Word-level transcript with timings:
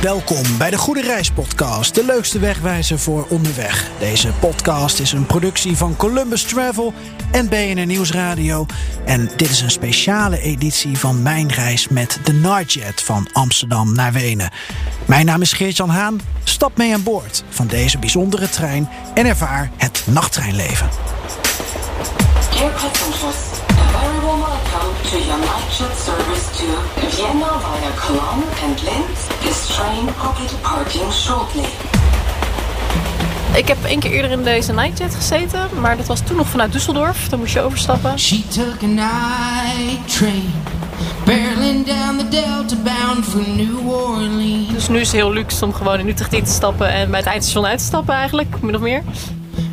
Welkom 0.00 0.58
bij 0.58 0.70
de 0.70 0.78
Goede 0.78 1.02
Reis 1.02 1.30
Podcast, 1.30 1.94
de 1.94 2.04
leukste 2.04 2.38
wegwijzer 2.38 2.98
voor 2.98 3.26
onderweg. 3.28 3.90
Deze 3.98 4.32
podcast 4.32 4.98
is 4.98 5.12
een 5.12 5.26
productie 5.26 5.76
van 5.76 5.96
Columbus 5.96 6.42
Travel 6.42 6.92
en 7.32 7.48
BNR 7.48 7.86
Nieuwsradio. 7.86 8.66
En 9.04 9.30
dit 9.36 9.50
is 9.50 9.60
een 9.60 9.70
speciale 9.70 10.40
editie 10.40 10.98
van 10.98 11.22
mijn 11.22 11.48
reis 11.52 11.88
met 11.88 12.18
de 12.24 12.32
Narjet 12.32 13.02
van 13.02 13.28
Amsterdam 13.32 13.94
naar 13.94 14.12
Wenen. 14.12 14.50
Mijn 15.06 15.26
naam 15.26 15.42
is 15.42 15.52
Geert-Jan 15.52 15.90
Haan. 15.90 16.20
Stap 16.44 16.76
mee 16.76 16.94
aan 16.94 17.02
boord 17.02 17.44
van 17.48 17.66
deze 17.66 17.98
bijzondere 17.98 18.48
trein 18.48 18.88
en 19.14 19.26
ervaar 19.26 19.70
het 19.76 20.04
nachttreinleven. 20.06 20.88
Passengers, 23.90 23.94
a 23.94 23.98
very 23.98 24.18
warm 24.24 24.40
welcome 24.40 24.94
to 25.04 25.18
jet 25.78 25.96
service 25.96 26.58
to 26.58 26.66
Vienna 27.16 27.58
via 27.58 27.92
Cologne 27.96 28.44
and 28.62 28.82
Linz. 28.82 29.28
This 29.42 29.68
train 29.76 30.06
will 30.06 30.34
be 30.38 30.46
departing 30.48 31.12
shortly. 31.12 31.68
Ik 33.54 33.68
heb 33.68 33.84
één 33.84 33.98
keer 34.00 34.10
eerder 34.10 34.30
in 34.30 34.42
deze 34.42 34.72
nightjet 34.72 35.14
gezeten, 35.14 35.68
maar 35.80 35.96
dat 35.96 36.06
was 36.06 36.20
toen 36.20 36.36
nog 36.36 36.48
vanuit 36.48 36.72
Düsseldorf. 36.72 37.28
Daar 37.28 37.38
moest 37.38 37.52
je 37.52 37.60
overstappen. 37.60 38.18
She 38.18 38.48
took 38.48 38.82
a 38.82 38.86
night 38.86 40.16
train, 40.16 40.52
barreling 41.24 41.86
down 41.86 42.18
the 42.18 42.28
Delta 42.28 42.76
bound 42.84 43.24
for 43.24 43.48
New 43.48 43.88
Orleans. 43.88 44.72
Dus 44.72 44.88
nu 44.88 45.00
is 45.00 45.06
het 45.06 45.16
heel 45.16 45.32
luxe 45.32 45.64
om 45.64 45.72
gewoon 45.72 45.98
in 45.98 46.08
Utrecht 46.08 46.32
in 46.32 46.44
te 46.44 46.50
stappen 46.50 46.92
en 46.92 47.10
bij 47.10 47.18
het 47.18 47.28
eindstation 47.28 47.66
uit 47.66 47.78
te 47.78 47.84
stappen 47.84 48.14
eigenlijk, 48.14 48.60
min 48.60 48.74
of 48.74 48.80
meer. 48.80 49.02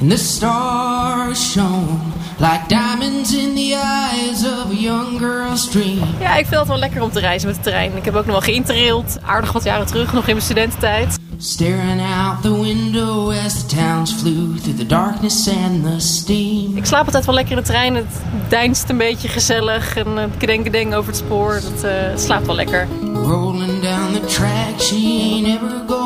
And 0.02 0.10
the 0.10 0.18
stars 0.18 1.52
shone 1.52 2.16
like 2.40 2.68
diamonds 2.68 3.34
in 3.36 3.56
the 3.56 3.74
eyes 3.74 4.44
of 4.44 4.72
a 4.72 4.74
young 4.74 5.20
girl's 5.20 5.70
dream. 5.70 6.00
Ja, 6.20 6.36
ik 6.36 6.46
vind 6.46 6.60
het 6.60 6.68
wel 6.68 6.78
lekker 6.78 7.02
om 7.02 7.12
te 7.12 7.20
reizen 7.20 7.48
met 7.48 7.58
de 7.58 7.70
trein. 7.70 7.96
Ik 7.96 8.06
heb 8.06 8.16
ook 8.16 8.26
nog 8.26 8.36
wel 8.36 8.42
geïnterraild, 8.42 9.18
aardig 9.26 9.52
wat 9.52 9.64
jaren 9.64 9.86
terug, 9.86 10.14
nog 10.14 10.28
in 10.28 10.34
mijn 10.34 10.46
studententijd. 10.46 11.20
Staring 11.38 12.02
out 12.02 12.42
the 12.42 12.62
window 12.62 13.32
as 13.46 13.66
the 13.66 13.76
towns 13.76 14.14
flew 14.14 14.58
through 14.58 14.78
the 14.78 14.86
darkness 14.86 15.48
and 15.48 15.84
the 15.84 16.00
steam. 16.00 16.78
Ik 16.78 16.86
slaap 16.86 17.06
altijd 17.06 17.26
wel 17.26 17.36
lekker 17.36 17.58
in 17.58 17.64
de 17.64 17.68
trein, 17.68 17.96
het 17.96 18.22
deinst 18.48 18.90
een 18.90 18.98
beetje 18.98 19.28
gezellig 19.28 19.96
en 19.96 20.18
het 20.18 20.32
gedeng 20.40 20.96
over 20.96 21.10
het 21.10 21.18
spoor. 21.18 21.54
Dat 21.54 21.82
het 21.82 22.22
slaapt 22.22 22.46
wel 22.46 22.56
lekker. 22.56 22.88
Rolling 23.14 23.82
down 23.82 24.14
the 24.14 24.26
track, 24.26 24.80
she 24.80 24.96
ain't 24.96 25.48
ever 25.48 25.84
going 25.88 25.97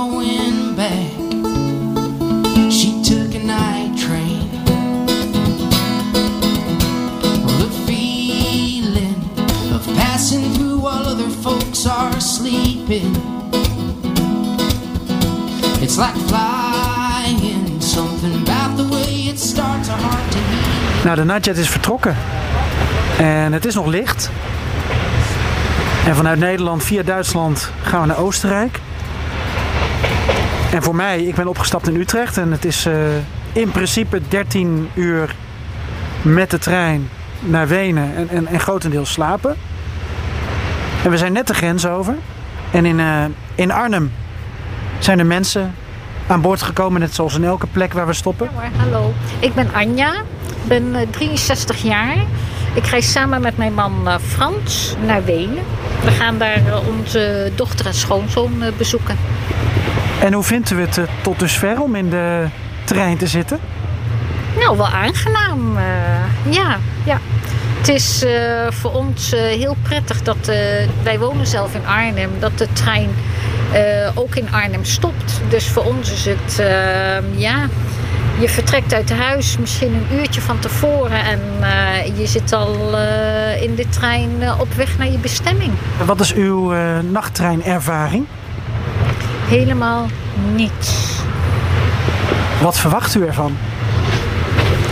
folks 11.82 11.88
are 11.88 12.22
sleeping. 12.22 13.16
It's 15.82 15.98
like 15.98 16.16
flying, 16.28 17.82
something 17.82 18.34
about 18.34 18.78
the 18.78 18.88
way 18.90 19.30
it 19.30 19.40
starts 19.40 19.88
to. 19.88 19.94
Nou, 21.04 21.16
de 21.16 21.26
Nightjet 21.26 21.58
is 21.58 21.70
vertrokken. 21.70 22.16
En 23.18 23.54
het 23.54 23.66
is 23.66 23.76
nog 23.76 23.86
licht. 23.86 24.30
En 26.06 26.16
vanuit 26.16 26.40
Nederland 26.40 26.84
via 26.84 27.04
Duitsland 27.04 27.72
gaan 27.82 28.02
we 28.02 28.08
naar 28.08 28.18
Oostenrijk. 28.18 28.80
En 30.74 30.84
voor 30.84 30.96
mij, 30.96 31.24
ik 31.24 31.36
ben 31.36 31.48
opgestapt 31.48 31.88
in 31.88 31.96
Utrecht. 31.96 32.38
En 32.38 32.52
het 32.52 32.66
is 32.66 32.86
eh, 32.86 32.94
in 33.54 33.72
principe 33.72 34.22
13 34.28 34.90
uur 34.94 35.36
met 36.22 36.52
de 36.52 36.60
trein 36.60 37.10
naar 37.40 37.68
Wenen 37.68 38.16
en, 38.16 38.30
en, 38.30 38.48
en 38.48 38.60
grotendeels 38.60 39.12
slapen. 39.12 39.58
En 41.04 41.10
we 41.12 41.18
zijn 41.18 41.34
net 41.34 41.48
de 41.48 41.54
grens 41.54 41.86
over. 41.86 42.16
En 42.72 42.86
in, 42.86 43.00
eh, 43.00 43.24
in 43.56 43.72
Arnhem 43.72 44.12
zijn 45.00 45.20
er 45.20 45.26
mensen 45.26 45.76
aan 46.28 46.42
boord 46.42 46.62
gekomen, 46.62 47.00
net 47.00 47.16
zoals 47.16 47.36
in 47.36 47.44
elke 47.44 47.68
plek 47.68 47.94
waar 47.94 48.08
we 48.08 48.14
stoppen. 48.14 48.50
Ja 48.54 48.60
hoor, 48.62 48.80
hallo. 48.92 49.14
Ik 49.40 49.54
ben 49.54 49.74
Anja, 49.74 50.14
ik 50.64 50.68
ben 50.68 50.96
eh, 50.96 51.08
63 51.12 51.82
jaar. 51.82 52.16
Ik 52.74 52.86
reis 52.86 53.12
samen 53.12 53.42
met 53.42 53.58
mijn 53.58 53.74
man 53.74 53.94
eh, 54.08 54.16
Frans 54.28 54.96
naar 55.06 55.24
Wenen. 55.24 55.64
We 56.04 56.12
gaan 56.12 56.38
daar 56.38 56.66
eh, 56.68 56.88
onze 56.88 57.52
dochter 57.56 57.86
en 57.86 57.94
schoonzoon 57.94 58.62
eh, 58.64 58.72
bezoeken. 58.78 59.18
En 60.22 60.34
hoe 60.34 60.44
vindt 60.44 60.72
u 60.72 60.80
het 60.82 60.98
eh, 60.98 61.04
tot 61.22 61.40
dusver 61.40 61.82
om 61.82 61.96
in 61.96 62.10
de 62.10 62.46
trein 62.84 63.18
te 63.18 63.28
zitten? 63.28 63.60
Nou, 64.60 64.78
wel 64.78 64.88
aangenaam. 64.88 65.78
eh, 65.78 66.54
ja, 66.54 66.78
ja. 67.04 67.18
Het 67.82 67.90
is 67.90 68.24
eh, 68.24 68.68
voor 68.70 68.92
ons 68.92 69.34
eh, 69.34 69.42
heel 69.42 69.76
prettig 69.82 70.22
dat 70.22 70.48
eh, 70.48 70.56
wij 71.04 71.20
wonen 71.20 71.48
zelf 71.48 71.76
in 71.76 71.86
Arnhem, 71.86 72.30
dat 72.40 72.58
de 72.58 72.68
trein 72.74 73.10
ook 74.16 74.36
in 74.36 74.52
Arnhem 74.52 74.86
stopt. 74.86 75.42
Dus 75.50 75.68
voor 75.68 75.84
ons 75.84 76.12
is 76.12 76.26
het, 76.26 76.60
eh, 76.60 77.40
ja, 77.40 77.68
je 78.40 78.50
vertrekt 78.50 78.94
uit 78.94 79.12
huis 79.12 79.58
misschien 79.58 79.94
een 79.94 80.20
uurtje 80.20 80.42
van 80.42 80.60
tevoren 80.60 81.24
en 81.24 81.40
je 82.18 82.28
zit 82.28 82.54
al 82.54 82.76
in 83.62 83.76
de 83.76 83.86
trein 83.90 84.32
op 84.60 84.74
weg 84.74 84.98
naar 84.98 85.12
je 85.12 85.18
bestemming. 85.18 85.72
Wat 86.06 86.20
is 86.20 86.34
uw 86.34 86.74
nachttreinervaring? 87.02 88.26
Helemaal 89.48 90.08
niets. 90.56 91.16
Wat 92.62 92.80
verwacht 92.80 93.16
u 93.16 93.26
ervan? 93.26 93.58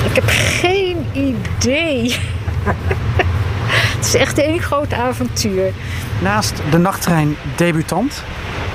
Ik 0.09 0.15
heb 0.15 0.25
geen 0.27 1.05
idee. 1.13 2.15
het 3.95 4.05
is 4.05 4.15
echt 4.15 4.37
één 4.37 4.59
groot 4.59 4.93
avontuur. 4.93 5.71
Naast 6.21 6.61
de 6.71 6.77
nachttrein 6.77 7.35
debutant 7.55 8.23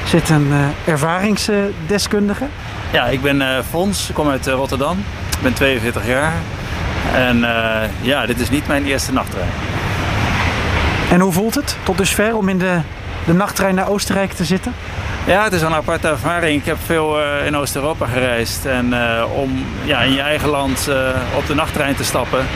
zit 0.04 0.28
een 0.28 0.52
eh, 0.52 0.92
ervaringsdeskundige. 0.92 2.44
Ja, 2.92 3.06
ik 3.06 3.22
ben 3.22 3.42
eh 3.42 3.58
Fons, 3.70 4.08
ik 4.08 4.14
kom 4.14 4.28
uit 4.28 4.46
eh, 4.46 4.54
Rotterdam. 4.54 4.98
Ik 5.36 5.42
ben 5.42 5.52
42 5.52 6.06
jaar. 6.06 6.32
En 7.14 7.44
eh, 7.44 7.88
ja, 8.00 8.26
dit 8.26 8.40
is 8.40 8.50
niet 8.50 8.66
mijn 8.66 8.84
eerste 8.84 9.12
nachttrein. 9.12 9.50
En 11.10 11.20
hoe 11.20 11.32
voelt 11.32 11.54
het 11.54 11.76
tot 11.82 11.98
dusver 11.98 12.36
om 12.36 12.48
in 12.48 12.58
de, 12.58 12.78
de 13.26 13.32
nachttrein 13.32 13.74
naar 13.74 13.88
Oostenrijk 13.88 14.32
te 14.32 14.44
zitten? 14.44 14.72
Ja, 15.26 15.44
het 15.44 15.52
is 15.52 15.62
een 15.62 15.74
aparte 15.74 16.08
ervaring. 16.08 16.60
Ik 16.60 16.66
heb 16.66 16.76
veel 16.84 17.20
eh, 17.20 17.46
in 17.46 17.56
Oost-Europa 17.56 18.06
gereisd. 18.06 18.66
En 18.66 18.92
eh, 18.92 19.24
om 19.34 19.64
ja, 19.84 20.00
in 20.00 20.12
je 20.12 20.20
eigen 20.20 20.48
land 20.48 20.88
eh, 20.88 20.96
op 21.36 21.46
de 21.46 21.54
nachttrein 21.54 21.94
te 21.94 22.04
stappen, 22.04 22.46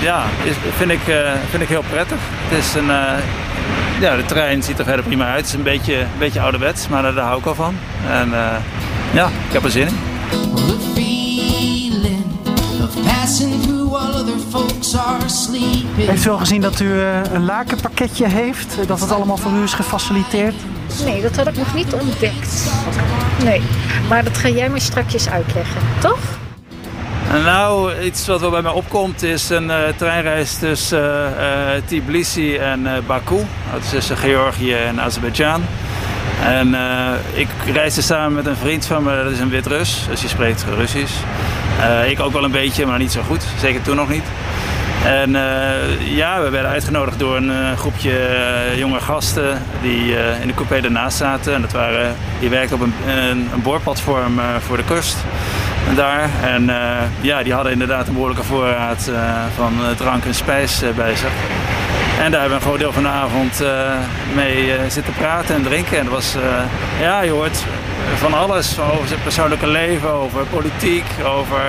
ja, 0.00 0.24
is, 0.44 0.54
vind, 0.76 0.90
ik, 0.90 1.08
eh, 1.08 1.30
vind 1.50 1.62
ik 1.62 1.68
heel 1.68 1.84
prettig. 1.90 2.18
Het 2.20 2.58
is 2.58 2.74
een, 2.74 2.90
eh, 2.90 3.12
ja, 4.00 4.16
de 4.16 4.24
trein 4.24 4.62
ziet 4.62 4.78
er 4.78 4.84
verder 4.84 5.04
prima 5.04 5.26
uit. 5.26 5.36
Het 5.36 5.46
is 5.46 5.52
een 5.52 5.62
beetje, 5.62 6.00
een 6.00 6.18
beetje 6.18 6.40
ouderwets, 6.40 6.88
maar 6.88 7.02
daar 7.02 7.24
hou 7.24 7.38
ik 7.38 7.46
al 7.46 7.54
van. 7.54 7.74
En 8.10 8.34
eh, 8.34 8.56
ja, 9.12 9.26
ik 9.26 9.52
heb 9.52 9.64
er 9.64 9.70
zin 9.70 9.86
in. 9.86 9.96
Well, 10.30 10.64
the 10.66 10.78
feeling 10.94 12.24
of 12.82 13.02
passing 13.02 13.62
through 13.62 13.90
while 13.90 14.20
other 14.20 14.38
folks 14.50 14.96
are 14.96 15.28
sleeping. 15.28 16.08
Heeft 16.08 16.26
u 16.26 16.30
al 16.30 16.38
gezien 16.38 16.60
dat 16.60 16.80
u 16.80 17.00
een 17.32 17.44
lakenpakketje 17.44 18.28
heeft? 18.28 18.76
Dat 18.86 19.00
het 19.00 19.12
allemaal 19.12 19.36
voor 19.36 19.52
u 19.52 19.62
is 19.62 19.72
gefaciliteerd? 19.74 20.54
Nee, 21.04 21.22
dat 21.22 21.36
had 21.36 21.46
ik 21.46 21.56
nog 21.56 21.74
niet 21.74 21.92
ontdekt. 21.92 22.72
Nee, 23.44 23.62
maar 24.08 24.24
dat 24.24 24.38
ga 24.38 24.48
jij 24.48 24.68
me 24.68 24.80
strakjes 24.80 25.28
uitleggen, 25.28 25.80
toch? 25.98 26.37
Nou, 27.32 28.00
iets 28.00 28.26
wat 28.26 28.40
wel 28.40 28.50
bij 28.50 28.62
mij 28.62 28.72
opkomt 28.72 29.22
is 29.22 29.48
een 29.48 29.70
eh, 29.70 29.78
treinreis 29.96 30.54
tussen 30.54 31.36
eh, 31.38 31.76
eh, 31.76 31.82
Tbilisi 31.84 32.56
en 32.56 32.86
Baku. 33.06 33.36
Dat 33.72 33.82
is 33.82 33.88
tussen 33.88 34.16
Georgië 34.16 34.74
en 34.74 35.00
Azerbeidzjan. 35.00 35.64
En 36.44 36.76
ik 37.32 37.48
reisde 37.72 38.02
samen 38.02 38.32
met 38.32 38.46
een 38.46 38.56
vriend 38.56 38.86
van 38.86 39.02
me, 39.02 39.22
dat 39.22 39.32
is 39.32 39.40
een 39.40 39.48
Wit-Rus, 39.48 40.06
dus 40.08 40.20
die 40.20 40.28
spreekt 40.28 40.64
Russisch. 40.76 41.14
Ik 42.08 42.20
ook 42.20 42.32
wel 42.32 42.44
een 42.44 42.50
beetje, 42.50 42.86
maar 42.86 42.98
niet 42.98 43.12
zo 43.12 43.22
goed. 43.22 43.44
Zeker 43.60 43.82
toen 43.82 43.96
nog 43.96 44.08
niet. 44.08 44.22
En 45.04 45.30
ja, 45.98 46.42
we 46.42 46.50
werden 46.50 46.70
uitgenodigd 46.70 47.18
door 47.18 47.36
een 47.36 47.76
groepje 47.76 48.18
jonge 48.76 49.00
gasten 49.00 49.62
die 49.82 50.16
in 50.40 50.46
de 50.46 50.54
coupé 50.54 50.74
ernaast 50.74 51.16
zaten. 51.16 51.54
En 51.54 51.60
dat 51.60 51.72
waren, 51.72 52.16
die 52.40 52.48
werkten 52.48 52.76
op 52.76 52.82
een, 52.82 52.94
een, 53.06 53.48
een 53.52 53.62
boorplatform 53.62 54.40
voor 54.66 54.76
de 54.76 54.84
kust 54.84 55.16
daar. 55.96 56.30
En 56.42 56.70
eh, 56.70 56.76
ja, 57.20 57.42
die 57.42 57.52
hadden 57.52 57.72
inderdaad 57.72 58.06
een 58.06 58.12
behoorlijke 58.12 58.44
voorraad 58.44 59.10
eh, 59.14 59.20
van 59.56 59.72
eh, 59.80 59.96
drank 59.96 60.24
en 60.24 60.34
spijs 60.34 60.82
bij 60.96 61.16
zich. 61.16 61.30
En 62.20 62.30
daar 62.30 62.40
hebben 62.40 62.58
we 62.58 62.64
een 62.64 62.70
groot 62.70 62.78
deel 62.78 62.92
van 62.92 63.02
de 63.02 63.08
avond 63.08 63.62
mee 64.34 64.72
zitten 64.88 65.12
praten 65.12 65.54
en 65.54 65.62
drinken. 65.62 65.98
En 65.98 66.08
was, 66.08 66.36
ja, 67.00 67.20
je 67.20 67.30
hoort 67.30 67.64
van 68.16 68.34
alles. 68.34 68.80
Over 68.80 69.08
zijn 69.08 69.22
persoonlijke 69.22 69.66
leven, 69.66 70.12
over 70.12 70.46
politiek, 70.46 71.04
over... 71.24 71.60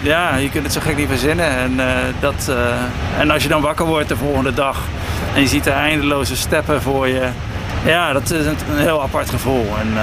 ja, 0.00 0.36
je 0.36 0.50
kunt 0.50 0.64
het 0.64 0.72
zo 0.72 0.80
gek 0.80 0.96
niet 0.96 1.08
verzinnen. 1.08 1.48
En, 1.48 1.80
dat, 2.20 2.52
en 3.18 3.30
als 3.30 3.42
je 3.42 3.48
dan 3.48 3.60
wakker 3.60 3.86
wordt 3.86 4.08
de 4.08 4.16
volgende 4.16 4.54
dag 4.54 4.78
en 5.34 5.40
je 5.40 5.48
ziet 5.48 5.64
de 5.64 5.70
eindeloze 5.70 6.36
steppen 6.36 6.82
voor 6.82 7.08
je. 7.08 7.28
Ja, 7.84 8.12
dat 8.12 8.30
is 8.30 8.46
een, 8.46 8.56
een 8.70 8.78
heel 8.78 9.02
apart 9.02 9.30
gevoel. 9.30 9.66
En 9.80 9.94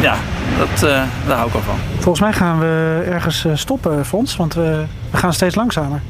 ja, 0.00 0.14
dat, 0.60 0.82
eh, 0.82 1.02
daar 1.26 1.36
hou 1.36 1.46
ik 1.46 1.52
wel 1.52 1.62
van. 1.62 1.78
Volgens 1.94 2.20
mij 2.20 2.32
gaan 2.32 2.58
we 2.58 3.02
ergens 3.06 3.44
eh, 3.44 3.52
stoppen, 3.54 4.06
Fons, 4.06 4.36
want 4.36 4.54
we, 4.54 4.84
we 5.10 5.16
gaan 5.16 5.32
steeds 5.32 5.54
langzamer. 5.54 6.02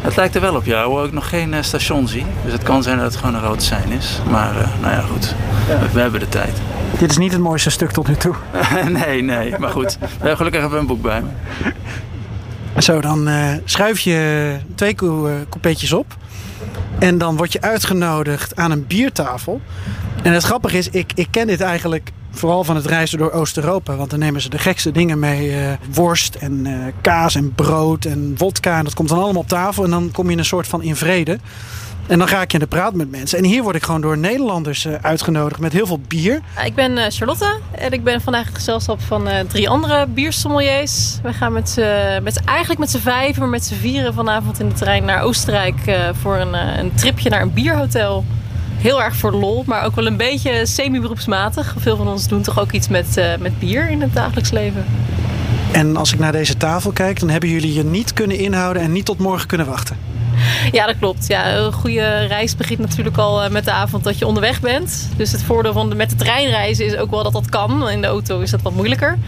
Het 0.00 0.16
lijkt 0.16 0.34
er 0.34 0.40
wel 0.40 0.54
op 0.54 0.64
jou, 0.64 0.86
hoewel 0.86 1.04
ik 1.04 1.12
nog 1.12 1.28
geen 1.28 1.54
eh, 1.54 1.62
station 1.62 2.08
zie. 2.08 2.26
Dus 2.44 2.52
het 2.52 2.62
kan 2.62 2.82
zijn 2.82 2.96
dat 2.96 3.06
het 3.06 3.16
gewoon 3.16 3.34
een 3.34 3.40
rood 3.40 3.62
sein 3.62 3.90
is. 3.92 4.20
Maar 4.30 4.54
nou 4.80 4.94
ja, 4.94 5.00
goed. 5.00 5.34
We, 5.66 5.88
we 5.92 6.00
hebben 6.00 6.20
de 6.20 6.28
tijd. 6.28 6.60
Dit 6.98 7.10
is 7.10 7.16
niet 7.16 7.32
het 7.32 7.40
mooiste 7.40 7.70
stuk 7.70 7.90
tot 7.90 8.08
nu 8.08 8.16
toe. 8.16 8.34
nee, 9.06 9.22
nee, 9.22 9.54
maar 9.58 9.70
goed. 9.70 9.98
We 10.00 10.06
hebben 10.08 10.36
gelukkig 10.36 10.60
hebben 10.60 10.78
we 10.78 10.84
een 10.84 10.96
boek 10.96 11.02
bij 11.02 11.22
me. 11.22 11.30
Zo, 12.82 13.00
dan 13.00 13.28
schuif 13.64 14.00
je 14.00 14.56
twee 14.74 14.94
cou- 14.94 15.44
coupeetjes 15.48 15.92
op. 15.92 16.16
En 16.98 17.18
dan 17.18 17.36
word 17.36 17.52
je 17.52 17.60
uitgenodigd 17.60 18.56
aan 18.56 18.70
een 18.70 18.86
biertafel. 18.86 19.60
En 20.22 20.32
het 20.32 20.42
grappige 20.42 20.78
is, 20.78 20.88
ik, 20.88 21.12
ik 21.14 21.28
ken 21.30 21.46
dit 21.46 21.60
eigenlijk 21.60 22.10
vooral 22.32 22.64
van 22.64 22.76
het 22.76 22.86
reizen 22.86 23.18
door 23.18 23.30
Oost-Europa. 23.30 23.96
Want 23.96 24.10
dan 24.10 24.18
nemen 24.18 24.40
ze 24.40 24.48
de 24.48 24.58
gekste 24.58 24.90
dingen 24.90 25.18
mee. 25.18 25.30
eh, 25.50 25.72
worst 25.92 26.34
en 26.34 26.66
eh, 26.66 26.92
kaas 27.00 27.34
en 27.34 27.54
brood 27.54 28.04
en 28.04 28.34
wodka. 28.36 28.78
En 28.78 28.84
dat 28.84 28.94
komt 28.94 29.08
dan 29.08 29.18
allemaal 29.18 29.42
op 29.42 29.48
tafel. 29.48 29.84
En 29.84 29.90
dan 29.90 30.10
kom 30.12 30.26
je 30.26 30.32
in 30.32 30.38
een 30.38 30.44
soort 30.44 30.66
van 30.66 30.82
in 30.82 30.96
vrede. 30.96 31.38
En 32.06 32.18
dan 32.18 32.28
ga 32.28 32.40
ik 32.40 32.52
in 32.52 32.58
de 32.58 32.66
praat 32.66 32.94
met 32.94 33.10
mensen. 33.10 33.38
En 33.38 33.44
hier 33.44 33.62
word 33.62 33.76
ik 33.76 33.82
gewoon 33.82 34.00
door 34.00 34.18
Nederlanders 34.18 34.84
eh, 34.84 34.94
uitgenodigd 35.02 35.60
met 35.60 35.72
heel 35.72 35.86
veel 35.86 36.00
bier. 36.08 36.40
Ik 36.64 36.74
ben 36.74 37.12
Charlotte 37.12 37.58
en 37.70 37.92
ik 37.92 38.04
ben 38.04 38.20
vandaag 38.20 38.48
gezelschap 38.52 39.00
van 39.00 39.28
drie 39.48 39.68
andere 39.68 40.06
biersommeliers. 40.06 41.18
We 41.22 41.32
gaan 41.32 41.52
met, 41.52 41.76
met, 42.22 42.44
eigenlijk 42.44 42.80
met 42.80 42.90
z'n 42.90 42.98
vijven, 42.98 43.40
maar 43.40 43.50
met 43.50 43.64
z'n 43.64 43.74
vieren 43.74 44.14
vanavond 44.14 44.60
in 44.60 44.68
de 44.68 44.74
trein 44.74 45.04
naar 45.04 45.22
Oostenrijk 45.22 45.98
voor 46.20 46.36
een, 46.36 46.54
een 46.54 46.94
tripje 46.94 47.30
naar 47.30 47.42
een 47.42 47.52
bierhotel. 47.52 48.24
Heel 48.82 49.02
erg 49.02 49.16
voor 49.16 49.32
lol, 49.32 49.62
maar 49.66 49.84
ook 49.84 49.94
wel 49.94 50.06
een 50.06 50.16
beetje 50.16 50.66
semi-beroepsmatig. 50.66 51.74
Veel 51.78 51.96
van 51.96 52.08
ons 52.08 52.28
doen 52.28 52.42
toch 52.42 52.60
ook 52.60 52.72
iets 52.72 52.88
met, 52.88 53.16
eh, 53.16 53.36
met 53.40 53.58
bier 53.58 53.90
in 53.90 54.00
het 54.00 54.14
dagelijks 54.14 54.50
leven. 54.50 54.84
En 55.72 55.96
als 55.96 56.12
ik 56.12 56.18
naar 56.18 56.32
deze 56.32 56.56
tafel 56.56 56.90
kijk, 56.92 57.20
dan 57.20 57.28
hebben 57.28 57.48
jullie 57.48 57.74
je 57.74 57.84
niet 57.84 58.12
kunnen 58.12 58.38
inhouden 58.38 58.82
en 58.82 58.92
niet 58.92 59.04
tot 59.04 59.18
morgen 59.18 59.46
kunnen 59.46 59.66
wachten. 59.66 59.96
Ja, 60.72 60.86
dat 60.86 60.98
klopt. 60.98 61.26
Ja, 61.26 61.56
een 61.56 61.72
goede 61.72 62.26
reis 62.26 62.56
begint 62.56 62.78
natuurlijk 62.78 63.16
al 63.16 63.42
eh, 63.42 63.50
met 63.50 63.64
de 63.64 63.72
avond 63.72 64.04
dat 64.04 64.18
je 64.18 64.26
onderweg 64.26 64.60
bent. 64.60 65.08
Dus 65.16 65.32
het 65.32 65.42
voordeel 65.42 65.72
van 65.72 65.88
de, 65.88 65.94
met 65.94 66.10
de 66.10 66.16
trein 66.16 66.48
reizen 66.48 66.86
is 66.86 66.96
ook 66.96 67.10
wel 67.10 67.22
dat 67.22 67.32
dat 67.32 67.48
kan. 67.48 67.88
In 67.88 68.00
de 68.00 68.06
auto 68.06 68.40
is 68.40 68.50
dat 68.50 68.62
wat 68.62 68.74
moeilijker. 68.74 69.18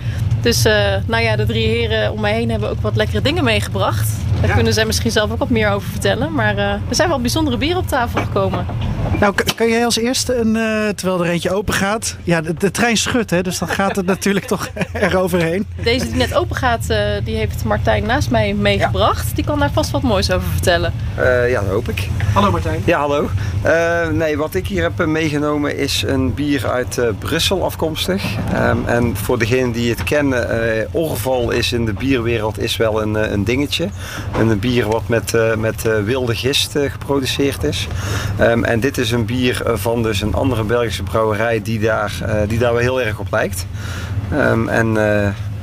Dus 0.41 0.65
eh, 0.65 0.95
nou 1.07 1.23
ja, 1.23 1.37
de 1.37 1.47
drie 1.47 1.67
heren 1.67 2.13
om 2.13 2.21
mij 2.21 2.35
heen 2.35 2.51
hebben 2.51 2.71
ook 2.71 2.81
wat 2.81 2.97
lekkere 2.97 3.23
dingen 3.23 3.45
meegebracht. 3.45 4.09
Daar 4.47 4.55
kunnen 4.55 4.75
zij 4.75 4.85
misschien 4.85 5.11
zelf 5.11 5.31
ook 5.31 5.39
wat 5.39 5.51
meer 5.51 5.71
over 5.71 5.91
vertellen. 5.91 6.33
Maar 6.33 6.57
eh, 6.57 6.71
er 6.71 6.95
zijn 6.95 7.09
wel 7.09 7.21
bijzondere 7.21 7.57
bieren 7.57 7.79
op 7.79 7.89
tafel 7.89 8.21
gekomen. 8.21 8.67
Nou, 9.21 9.35
kan 9.57 9.69
jij 9.69 9.85
als 9.85 9.97
eerste, 9.97 10.35
een, 10.35 10.57
eh, 10.57 10.89
terwijl 10.89 11.25
er 11.25 11.31
eentje 11.31 11.53
open 11.53 11.75
gaat... 11.75 12.17
Ja, 12.23 12.41
de, 12.41 12.55
de 12.55 12.71
trein 12.71 12.97
schudt, 12.97 13.31
hè, 13.31 13.43
dus 13.43 13.59
dan 13.59 13.69
gaat 13.69 13.97
het 13.97 14.07
natuurlijk 14.15 14.47
toch 14.47 14.69
eroverheen. 14.93 15.67
Deze 15.83 16.07
die 16.07 16.17
net 16.17 16.35
open 16.35 16.57
gaat, 16.57 16.91
eh, 16.91 16.99
die 17.25 17.37
heeft 17.37 17.65
Martijn 17.65 18.07
naast 18.07 18.31
mij 18.31 18.55
meegebracht. 18.55 19.35
Die 19.35 19.45
kan 19.45 19.59
daar 19.59 19.71
vast 19.73 19.91
wat 19.91 20.03
moois 20.03 20.31
over 20.31 20.49
vertellen. 20.49 20.93
Eh, 21.15 21.51
ja, 21.51 21.61
dat 21.61 21.71
hoop 21.71 21.89
ik. 21.89 22.09
Hallo 22.33 22.51
Martijn. 22.51 22.83
Ja, 22.85 22.99
hallo. 22.99 23.29
Eh, 23.63 24.09
nee, 24.09 24.37
wat 24.37 24.55
ik 24.55 24.67
hier 24.67 24.83
heb 24.83 25.07
meegenomen 25.07 25.79
is 25.79 26.05
een 26.07 26.35
bier 26.35 26.69
uit 26.69 26.99
eh, 26.99 27.09
Brussel 27.19 27.65
afkomstig. 27.65 28.25
Ehm, 28.53 28.77
en 28.87 29.17
voor 29.17 29.39
degenen 29.39 29.73
die 29.73 29.91
het 29.91 30.05
kennen, 30.05 30.51
eh 30.51 30.87
Orval 30.93 31.51
is 31.51 31.73
in 31.73 31.85
de 31.85 31.93
bierwereld 31.93 32.59
is 32.59 32.77
wel 32.77 33.03
een, 33.03 33.33
een 33.33 33.45
dingetje. 33.45 33.89
Een 34.39 34.59
bier 34.59 34.87
wat 34.87 35.09
met, 35.09 35.35
eh, 35.35 35.55
met 35.55 35.87
eh, 35.87 35.99
wilde 36.03 36.35
gist 36.35 36.77
eh, 36.77 36.91
geproduceerd 36.91 37.65
is. 37.65 37.89
Ehm, 38.39 38.65
en 38.65 38.81
dit 38.81 38.99
is 38.99 39.11
een 39.11 39.25
bier 39.25 39.63
van 39.65 40.03
dus 40.03 40.21
een 40.21 40.35
andere 40.35 40.65
Belgische 40.65 41.03
brouwerij 41.03 41.63
die 41.63 41.81
daar, 41.81 42.13
die 42.49 42.59
daar 42.59 42.73
wel 42.73 42.83
heel 42.83 43.03
erg 43.03 43.19
op 43.19 43.27
lijkt. 43.31 43.67
Ehm, 44.33 44.69
en 44.69 44.95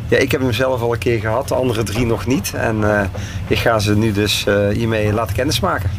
ja, 0.08 0.18
ik 0.18 0.32
heb 0.32 0.42
hem 0.42 0.54
zelf 0.54 0.82
al 0.82 0.94
een 0.94 1.00
keer 1.00 1.20
gehad, 1.20 1.48
de 1.48 1.56
andere 1.56 1.84
drie 1.84 2.06
nog 2.06 2.26
niet. 2.26 2.54
En 2.54 3.10
ik 3.48 3.58
ga 3.58 3.80
ze 3.80 3.98
nu 3.98 4.12
dus 4.12 4.46
hiermee 4.74 5.14
laten 5.14 5.36
kennismaken. 5.36 5.90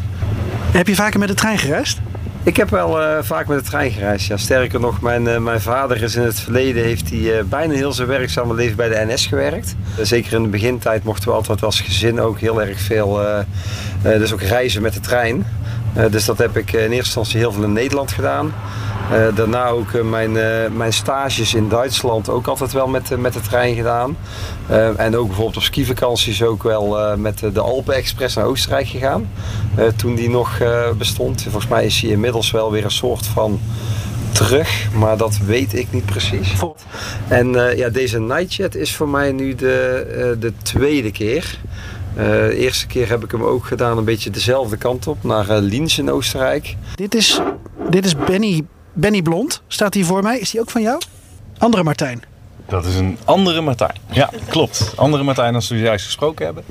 Heb 0.70 0.86
je 0.86 0.94
vaker 0.94 1.18
met 1.18 1.28
de 1.28 1.34
trein 1.34 1.58
gereisd? 1.58 2.00
Ik 2.44 2.56
heb 2.56 2.70
wel 2.70 3.02
eh, 3.02 3.18
vaak 3.20 3.46
met 3.46 3.58
de 3.58 3.64
trein 3.64 3.90
gereisd. 3.90 4.26
Ja. 4.26 4.36
Sterker 4.36 4.80
nog, 4.80 5.00
mijn, 5.00 5.28
eh, 5.28 5.38
mijn 5.38 5.60
vader 5.60 6.02
is 6.02 6.14
in 6.14 6.22
het 6.22 6.40
verleden 6.40 6.82
heeft 6.82 7.10
hij, 7.10 7.38
eh, 7.38 7.44
bijna 7.44 7.74
heel 7.74 7.92
zijn 7.92 8.08
werkzame 8.08 8.54
leven 8.54 8.76
bij 8.76 8.88
de 8.88 9.12
NS 9.12 9.26
gewerkt. 9.26 9.74
Zeker 10.00 10.32
in 10.32 10.42
de 10.42 10.48
begintijd 10.48 11.04
mochten 11.04 11.28
we 11.28 11.34
altijd 11.34 11.62
als 11.62 11.80
gezin 11.80 12.20
ook 12.20 12.38
heel 12.38 12.62
erg 12.62 12.80
veel 12.80 13.20
dus 14.02 14.32
ook 14.32 14.40
reizen 14.40 14.82
met 14.82 14.94
de 14.94 15.00
trein. 15.00 15.46
Dus 16.10 16.24
dat 16.24 16.38
heb 16.38 16.56
ik 16.56 16.72
in 16.72 16.78
eerste 16.78 16.96
instantie 16.96 17.38
heel 17.38 17.52
veel 17.52 17.62
in 17.62 17.72
Nederland 17.72 18.12
gedaan. 18.12 18.52
Eh, 19.10 19.36
daarna 19.36 19.68
ook 19.68 19.92
eh, 19.92 20.02
mijn, 20.02 20.36
eh, 20.36 20.70
mijn 20.70 20.92
stages 20.92 21.54
in 21.54 21.68
Duitsland 21.68 22.28
ook 22.28 22.46
altijd 22.46 22.72
wel 22.72 22.86
met, 22.86 23.18
met 23.18 23.32
de 23.32 23.40
trein 23.40 23.74
gedaan. 23.74 24.16
En 24.96 25.16
ook 25.16 25.26
bijvoorbeeld 25.26 25.56
op 25.56 25.62
skivakanties 25.62 26.42
ook 26.42 26.62
wel 26.62 27.16
met 27.16 27.38
de 27.52 27.60
Alpen 27.60 27.94
Express 27.94 28.36
naar 28.36 28.44
Oostenrijk 28.44 28.88
gegaan. 28.88 29.28
Toen 29.96 30.14
die 30.14 30.30
nog 30.30 30.58
bestond. 30.98 31.42
Volgens 31.42 31.68
mij 31.68 31.84
is 31.84 32.00
hij 32.00 32.10
inmiddels 32.10 32.50
wel 32.50 32.70
weer 32.70 32.84
een 32.84 32.90
soort 32.90 33.26
van 33.26 33.60
terug, 34.32 34.88
maar 34.94 35.16
dat 35.16 35.38
weet 35.38 35.74
ik 35.74 35.92
niet 35.92 36.04
precies. 36.04 36.52
En 37.28 37.68
eh, 37.68 37.76
ja, 37.76 37.88
deze 37.88 38.20
Nightjet 38.20 38.74
is 38.74 38.94
voor 38.94 39.08
mij 39.08 39.32
nu 39.32 39.54
de, 39.54 40.36
de 40.40 40.52
tweede 40.62 41.10
keer. 41.10 41.58
De 42.14 42.56
eerste 42.56 42.86
keer 42.86 43.08
heb 43.08 43.24
ik 43.24 43.30
hem 43.30 43.42
ook 43.42 43.64
gedaan 43.64 43.98
een 43.98 44.04
beetje 44.04 44.30
dezelfde 44.30 44.76
kant 44.76 45.06
op, 45.06 45.22
naar 45.22 45.58
Liens 45.60 45.98
in 45.98 46.10
Oostenrijk. 46.10 46.76
Dit 46.94 47.14
is, 47.14 47.40
dit 47.90 48.04
is 48.04 48.16
Benny, 48.16 48.64
Benny 48.92 49.22
Blond, 49.22 49.62
staat 49.68 49.94
hier 49.94 50.04
voor 50.04 50.22
mij. 50.22 50.38
Is 50.38 50.50
die 50.50 50.60
ook 50.60 50.70
van 50.70 50.82
jou? 50.82 51.00
Andere 51.58 51.82
Martijn. 51.82 52.22
Dat 52.68 52.84
is 52.84 52.94
een 52.94 53.18
andere 53.24 53.60
Martijn. 53.60 53.96
Ja, 54.10 54.30
klopt. 54.48 54.92
Andere 54.96 55.22
Martijn 55.22 55.52
dan 55.52 55.62
we 55.68 55.78
juist 55.78 56.04
gesproken 56.04 56.44
hebben. 56.44 56.64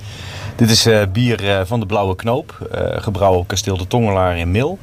Dit 0.55 0.69
is 0.69 0.85
eh, 0.85 1.01
bier 1.13 1.49
eh, 1.49 1.65
van 1.65 1.79
de 1.79 1.85
Blauwe 1.85 2.15
Knoop. 2.15 2.67
eh, 2.71 3.01
gebrouwen 3.01 3.39
op 3.39 3.47
Kasteel 3.47 3.77
de 3.77 3.87
Tongelaar 3.87 4.37
in 4.37 4.51
Mil. 4.51 4.79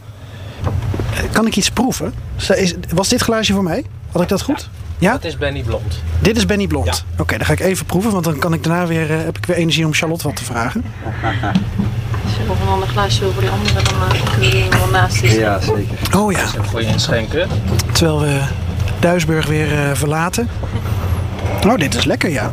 Kan 1.32 1.46
ik 1.46 1.56
iets 1.56 1.70
proeven? 1.70 2.14
Is- 2.54 2.74
Was 2.94 3.08
dit 3.08 3.20
glaasje 3.20 3.52
voor 3.52 3.62
mij? 3.62 3.84
Had 4.12 4.22
ik 4.22 4.28
dat 4.28 4.42
goed? 4.42 4.68
Ja? 4.72 4.87
Dat 4.98 5.24
is 5.24 5.36
Benny 5.36 5.62
Blond. 5.62 6.02
Dit 6.20 6.36
is 6.36 6.46
Benny 6.46 6.66
Blond. 6.66 7.04
Oké, 7.18 7.36
dan 7.36 7.46
ga 7.46 7.52
ik 7.52 7.60
even 7.60 7.86
proeven, 7.86 8.12
want 8.12 8.24
dan 8.24 8.38
kan 8.38 8.52
ik 8.52 8.64
daarna 8.64 8.86
weer, 8.86 9.10
eh, 9.10 9.24
heb 9.24 9.36
ik 9.38 9.46
weer 9.46 9.56
energie 9.56 9.86
om 9.86 9.92
Charlotte 9.94 10.24
wat 10.24 10.36
te 10.36 10.44
vragen. 10.44 10.84
Als 12.24 12.36
je 12.36 12.44
nog 12.46 12.60
een 12.60 12.68
ander 12.68 12.88
glaasje 12.88 13.20
wil 13.20 13.32
voor 13.32 13.42
die 13.42 13.50
andere, 13.50 13.82
dan 13.82 13.94
uh, 14.02 14.32
kun 14.32 14.42
je 14.42 14.50
die 14.50 14.68
wel 14.70 14.88
naast 14.92 15.14
zitten. 15.14 15.38
Ja, 15.38 15.60
zeker. 15.60 16.18
Oh 16.18 16.32
ja, 16.32 16.46
Voor 16.62 16.82
je 16.82 16.86
inschenken. 16.86 17.48
terwijl 17.92 18.20
we 18.20 18.40
Duisburg 19.00 19.46
weer 19.46 19.72
eh, 19.72 19.94
verlaten. 19.94 20.48
Oh, 21.66 21.76
dit 21.76 21.94
is 21.94 22.04
lekker, 22.04 22.30
ja. 22.30 22.50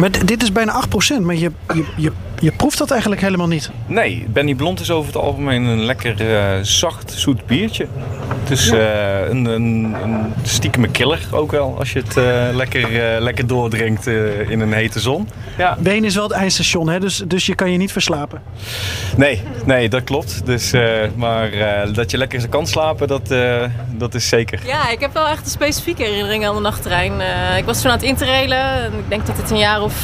Maar 0.00 0.10
dit 0.24 0.42
is 0.42 0.52
bijna 0.52 0.82
8%, 1.18 1.20
maar 1.20 1.34
je, 1.34 1.50
je, 1.74 1.84
je, 1.96 2.12
je 2.40 2.52
proeft 2.52 2.78
dat 2.78 2.90
eigenlijk 2.90 3.20
helemaal 3.20 3.46
niet. 3.46 3.70
Nee, 3.86 4.26
Benny 4.28 4.54
Blond 4.54 4.80
is 4.80 4.90
over 4.90 5.12
het 5.12 5.22
algemeen 5.22 5.64
een 5.64 5.84
lekker 5.84 6.30
eh, 6.36 6.58
zacht, 6.62 7.12
zoet 7.16 7.46
biertje. 7.46 7.86
Het 8.40 8.50
is 8.50 8.70
eh, 8.70 9.28
een, 9.28 9.44
een, 9.44 9.94
een 10.02 10.32
stiekeme 10.42 10.88
killer 10.88 11.20
ook 11.30 11.50
wel, 11.50 11.74
als 11.78 11.92
je 11.92 11.98
het 11.98 12.16
eh, 12.16 12.56
lekker, 12.56 13.14
eh, 13.14 13.20
lekker 13.20 13.46
doordrinkt 13.46 14.06
eh, 14.06 14.50
in 14.50 14.60
een 14.60 14.72
hete 14.72 15.00
zon. 15.00 15.28
Ja. 15.58 15.78
Is 16.00 16.14
wel 16.14 16.24
het 16.24 16.32
eindstation, 16.32 16.88
hè? 16.88 17.00
Dus, 17.00 17.22
dus 17.26 17.46
je 17.46 17.54
kan 17.54 17.72
je 17.72 17.78
niet 17.78 17.92
verslapen. 17.92 18.42
Nee, 19.16 19.42
nee, 19.64 19.88
dat 19.88 20.04
klopt. 20.04 20.46
Dus, 20.46 20.72
eh, 20.72 20.82
maar 21.14 21.52
eh, 21.52 21.94
dat 21.94 22.10
je 22.10 22.18
lekker 22.18 22.48
kan 22.48 22.66
slapen, 22.66 23.08
dat, 23.08 23.30
eh, 23.30 23.64
dat 23.90 24.14
is 24.14 24.28
zeker. 24.28 24.60
Ja, 24.66 24.88
ik 24.90 25.00
heb 25.00 25.12
wel 25.12 25.28
echt 25.28 25.44
een 25.44 25.50
specifieke 25.50 26.02
herinnering 26.02 26.46
aan 26.46 26.54
de 26.54 26.60
nachttrein. 26.60 27.20
Eh, 27.20 27.56
ik 27.56 27.64
was 27.64 27.80
toen 27.80 27.90
aan 27.90 27.96
het 27.96 28.06
interrailen. 28.06 28.58
en 28.58 28.92
Ik 28.92 29.08
denk 29.08 29.26
dat 29.26 29.36
het 29.36 29.50
een 29.50 29.58
jaar 29.58 29.82
of 29.82 29.94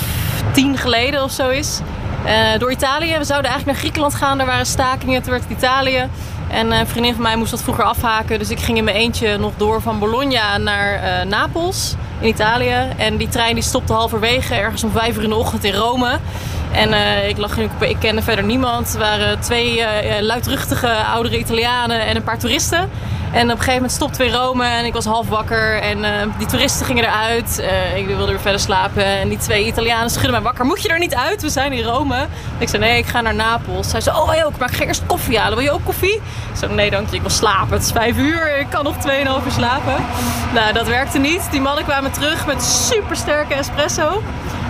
tien 0.52 0.76
geleden 0.76 1.22
of 1.22 1.30
zo 1.30 1.48
is. 1.48 1.80
Eh, 2.26 2.58
door 2.58 2.70
Italië. 2.70 3.18
We 3.18 3.24
zouden 3.24 3.50
eigenlijk 3.50 3.66
naar 3.66 3.74
Griekenland 3.74 4.14
gaan. 4.14 4.40
Er 4.40 4.46
waren 4.46 4.66
stakingen. 4.66 5.22
Toen 5.22 5.30
werd 5.30 5.42
het 5.48 5.52
Italië. 5.58 6.08
En 6.48 6.72
eh, 6.72 6.78
een 6.78 6.86
vriendin 6.86 7.14
van 7.14 7.22
mij 7.22 7.36
moest 7.36 7.50
dat 7.50 7.62
vroeger 7.62 7.84
afhaken. 7.84 8.38
Dus 8.38 8.50
ik 8.50 8.58
ging 8.58 8.78
in 8.78 8.84
mijn 8.84 8.96
eentje 8.96 9.36
nog 9.36 9.52
door 9.56 9.82
van 9.82 9.98
Bologna 9.98 10.58
naar 10.58 10.94
eh, 10.94 11.26
Napels 11.26 11.94
in 12.20 12.28
Italië. 12.28 12.76
En 12.96 13.16
die 13.16 13.28
trein 13.28 13.54
die 13.54 13.62
stopte 13.62 13.92
halverwege 13.92 14.54
ergens 14.54 14.84
om 14.84 14.90
vijf 14.90 15.16
uur 15.16 15.22
in 15.22 15.28
de 15.28 15.34
ochtend 15.34 15.64
in 15.64 15.74
Rome. 15.74 16.18
En 16.72 16.92
ik 17.28 17.36
lag 17.36 17.56
in. 17.58 17.70
Ik 17.80 17.96
kende 17.98 18.22
verder 18.22 18.44
niemand. 18.44 18.92
Er 18.92 18.98
waren 18.98 19.40
twee 19.40 19.82
eh, 19.82 20.22
luidruchtige 20.22 20.88
oudere 20.88 21.38
Italianen 21.38 22.06
en 22.06 22.16
een 22.16 22.22
paar 22.22 22.38
toeristen. 22.38 22.90
En 23.32 23.42
op 23.42 23.50
een 23.50 23.56
gegeven 23.56 23.74
moment 23.74 23.92
stopte 23.92 24.18
weer 24.18 24.32
Rome 24.32 24.64
en 24.64 24.84
ik 24.84 24.92
was 24.92 25.04
half 25.04 25.28
wakker. 25.28 25.80
En 25.80 26.04
eh, 26.04 26.26
die 26.38 26.46
toeristen 26.46 26.86
gingen 26.86 27.04
eruit. 27.04 27.58
Eh, 27.58 27.96
ik 27.96 28.06
wilde 28.06 28.26
weer 28.26 28.40
verder 28.40 28.60
slapen. 28.60 29.04
En 29.04 29.28
die 29.28 29.38
twee 29.38 29.66
Italianen 29.66 30.10
schudden 30.10 30.30
mij 30.30 30.40
wakker. 30.40 30.64
Moet 30.64 30.82
je 30.82 30.88
er 30.88 30.98
niet 30.98 31.14
uit? 31.14 31.42
We 31.42 31.48
zijn 31.48 31.72
in 31.72 31.84
Rome. 31.84 32.26
Ik 32.58 32.68
zei, 32.68 32.82
nee, 32.82 32.98
ik 32.98 33.06
ga 33.06 33.20
naar 33.20 33.34
Napels. 33.34 33.90
Zij 33.90 34.00
zei, 34.00 34.16
oh, 34.16 34.28
wij 34.28 34.44
ook. 34.44 34.58
Maar 34.58 34.70
ik 34.70 34.76
ga 34.76 34.84
eerst 34.84 35.06
koffie 35.06 35.38
halen. 35.38 35.56
Wil 35.56 35.66
je 35.66 35.72
ook 35.72 35.84
koffie? 35.84 36.14
Ik 36.14 36.22
zei, 36.56 36.74
nee, 36.74 36.90
dank 36.90 37.08
je. 37.08 37.14
Ik 37.14 37.20
wil 37.20 37.30
slapen. 37.30 37.72
Het 37.72 37.82
is 37.82 37.92
vijf 37.92 38.16
uur. 38.16 38.58
Ik 38.58 38.66
kan 38.70 38.84
nog 38.84 38.94
2,5 38.94 39.10
uur 39.10 39.52
slapen. 39.52 39.94
Nou, 40.54 40.72
dat 40.72 40.86
werkte 40.86 41.18
niet. 41.18 41.48
Die 41.50 41.60
mannen 41.60 41.84
kwamen 41.84 42.12
terug 42.12 42.46
met 42.46 42.62
super 42.62 43.16
sterke 43.16 43.54
espresso. 43.54 44.22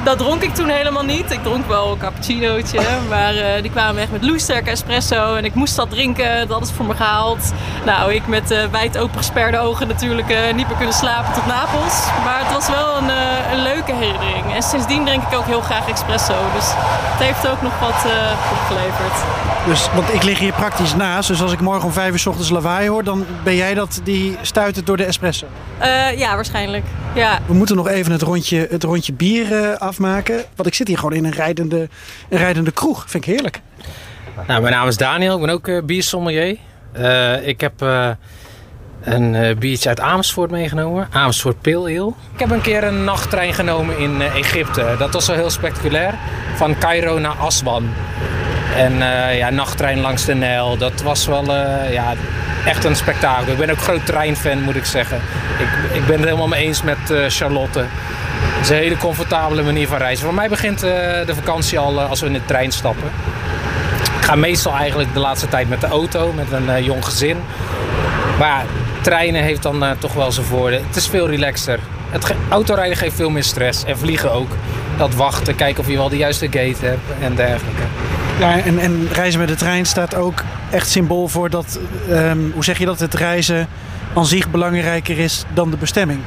Dat 0.06 0.18
dronk 0.18 0.42
ik 0.42 0.54
toen 0.54 0.68
helemaal 0.68 1.04
niet. 1.04 1.30
Ik 1.30 1.42
dronk 1.42 1.66
wel 1.66 1.92
een 1.92 1.98
cappuccinootje, 1.98 2.80
maar 3.08 3.34
eh, 3.34 3.62
die 3.62 3.70
kwamen 3.70 4.02
echt 4.02 4.10
met 4.10 4.25
loeisterke 4.25 4.70
espresso. 4.70 5.34
En 5.34 5.44
ik 5.44 5.54
moest 5.54 5.76
dat 5.76 5.90
drinken, 5.90 6.48
dat 6.48 6.68
ze 6.68 6.75
voor 6.75 6.84
me 6.84 6.94
gehaald. 6.94 7.52
Nou, 7.84 8.12
ik 8.14 8.26
met 8.26 8.50
uh, 8.50 8.64
wijd 8.64 8.98
opengesperde 8.98 9.58
ogen 9.58 9.86
natuurlijk 9.88 10.30
eh, 10.30 10.54
niet 10.54 10.66
meer 10.66 10.76
kunnen 10.76 10.94
slapen 10.94 11.32
tot 11.34 11.46
Napels. 11.46 12.06
Maar 12.25 12.38
het 12.38 12.52
was 12.52 12.68
wel 12.68 12.96
een, 12.96 13.10
een 13.52 13.62
leuke 13.62 13.92
herinnering. 13.92 14.54
En 14.54 14.62
sindsdien 14.62 15.04
drink 15.04 15.22
ik 15.22 15.38
ook 15.38 15.46
heel 15.46 15.60
graag 15.60 15.88
espresso. 15.88 16.34
Dus 16.54 16.66
het 17.12 17.26
heeft 17.26 17.48
ook 17.48 17.62
nog 17.62 17.78
wat 17.80 18.04
opgeleverd. 18.52 19.55
Dus, 19.66 19.88
want 19.94 20.14
ik 20.14 20.23
lig 20.23 20.38
hier 20.38 20.52
praktisch 20.52 20.94
naast. 20.94 21.28
Dus 21.28 21.42
als 21.42 21.52
ik 21.52 21.61
morgen 21.61 21.85
om 21.85 21.92
vijf 21.92 22.12
uur 22.12 22.18
's 22.18 22.26
ochtends 22.26 22.50
lawaai 22.50 22.88
hoor, 22.88 23.04
dan 23.04 23.26
ben 23.44 23.56
jij 23.56 23.75
dat 23.75 24.00
die 24.04 24.37
stuitert 24.42 24.87
door 24.87 24.96
de 24.96 25.04
espresso. 25.04 25.46
Eh, 25.78 26.18
ja, 26.18 26.35
waarschijnlijk. 26.35 26.85
Ja. 27.14 27.38
We 27.46 27.54
moeten 27.54 27.76
nog 27.76 27.88
even 27.88 28.12
het 28.12 28.23
rondje, 28.23 28.66
het 28.70 28.82
rondje 28.82 29.12
bier 29.12 29.64
eh, 29.64 29.78
afmaken. 29.78 30.44
Want 30.56 30.68
ik 30.68 30.75
zit 30.75 30.88
hier 30.88 30.99
gewoon 30.99 31.12
in 31.12 31.25
een 31.25 31.32
rijdende, 31.32 31.88
een 32.28 32.38
rijdende 32.38 32.70
kroeg. 32.70 33.04
Vind 33.06 33.26
ik 33.26 33.30
heerlijk. 33.32 33.61
Nou, 34.46 34.61
mijn 34.61 34.75
naam 34.75 34.88
is 34.88 34.96
Daniel, 34.96 35.35
ik 35.35 35.40
ben 35.40 35.50
ook 35.50 35.68
eh 35.68 35.82
biersommelier. 35.82 36.56
Eh, 36.92 37.46
ik 37.46 37.61
heb 37.61 37.82
eh, 37.82 38.08
een 39.02 39.35
eh, 39.35 39.56
biertje 39.56 39.88
uit 39.88 40.00
Amersfoort 40.00 40.50
meegenomen, 40.50 41.08
Amersfoort 41.12 41.61
Pale 41.61 41.99
Ale. 41.99 42.12
Ik 42.32 42.40
heb 42.40 42.50
een 42.50 42.61
keer 42.61 42.85
een 42.85 43.04
nachttrein 43.04 43.54
genomen 43.54 43.99
in 43.99 44.20
Egypte. 44.20 44.94
Dat 44.99 45.12
was 45.12 45.26
wel 45.26 45.37
heel 45.37 45.50
spectaculair, 45.50 46.14
van 46.54 46.78
Cairo 46.78 47.18
naar 47.18 47.37
Aswan. 47.38 47.88
En 48.76 49.02
eh, 49.02 49.38
ja, 49.38 49.50
nachttrein 49.50 50.00
langs 50.00 50.25
de 50.25 50.35
Nijl, 50.35 50.76
dat 50.76 51.02
was 51.02 51.26
wel 51.26 51.54
eh, 51.54 51.92
ja, 51.92 52.14
echt 52.64 52.85
een 52.85 52.97
spektakel. 52.97 53.52
Ik 53.52 53.59
ben 53.59 53.71
ook 53.71 53.78
groot 53.78 54.06
treinfan, 54.06 54.62
moet 54.62 54.76
ik 54.76 54.85
zeggen. 54.85 55.21
Ik, 55.59 55.97
ik 55.97 56.06
ben 56.06 56.16
het 56.16 56.25
helemaal 56.25 56.49
mee 56.49 56.64
eens 56.64 56.83
met 56.83 57.11
eh, 57.11 57.25
Charlotte. 57.28 57.78
Het 57.78 58.62
is 58.62 58.68
een 58.68 58.76
hele 58.76 58.97
comfortabele 58.97 59.62
manier 59.62 59.88
van 59.88 59.99
reizen. 59.99 60.25
Voor 60.25 60.35
mij 60.35 60.49
begint 60.49 60.80
de 60.80 61.35
vakantie 61.35 61.78
al 61.78 62.00
als 62.00 62.21
we 62.21 62.26
in 62.26 62.33
de 62.33 62.45
trein 62.45 62.73
stappen. 62.73 63.11
Ik 64.18 64.25
ga 64.25 64.35
meestal 64.35 64.75
eigenlijk 64.75 65.12
de 65.14 65.21
laatste 65.21 65.49
tijd 65.49 65.68
met 65.68 65.80
de 65.80 65.87
auto, 65.87 66.33
met 66.33 66.47
een 66.52 66.85
jong 66.85 67.04
gezin. 67.04 67.37
Maar 68.38 68.64
treinen 69.00 69.42
heeft 69.42 69.62
dan 69.62 69.85
toch 69.99 70.12
wel 70.12 70.33
zijn 70.33 70.47
voordeel. 70.47 70.80
Het 70.87 70.97
is 70.97 71.09
veel 71.09 71.28
relaxer. 71.28 71.78
Het 72.11 72.35
autorijden 72.49 72.97
geeft 72.97 73.16
veel 73.16 73.30
meer 73.30 73.45
stress. 73.45 73.85
En 73.85 73.99
vliegen 73.99 74.33
ook. 74.33 74.50
Dat 74.97 75.14
wachten, 75.14 75.54
kijken 75.54 75.83
of 75.83 75.88
je 75.88 75.97
wel 75.97 76.09
de 76.09 76.16
juiste 76.16 76.47
gate 76.47 76.87
hebt 76.87 77.02
en 77.21 77.35
dergelijke. 77.35 77.83
Ja, 78.38 78.60
en, 78.60 78.78
en 78.78 79.08
reizen 79.12 79.40
met 79.40 79.48
de 79.48 79.54
trein 79.54 79.86
staat 79.86 80.14
ook 80.14 80.44
echt 80.70 80.88
symbool 80.88 81.28
voor 81.28 81.50
dat, 81.50 81.78
ehm, 82.10 82.38
hoe 82.52 82.64
zeg 82.64 82.78
je 82.78 82.84
dat, 82.84 83.00
het 83.00 83.14
reizen 83.14 83.68
aan 84.14 84.26
zich 84.26 84.50
belangrijker 84.50 85.18
is 85.18 85.44
dan 85.54 85.70
de 85.70 85.76
bestemming. 85.76 86.20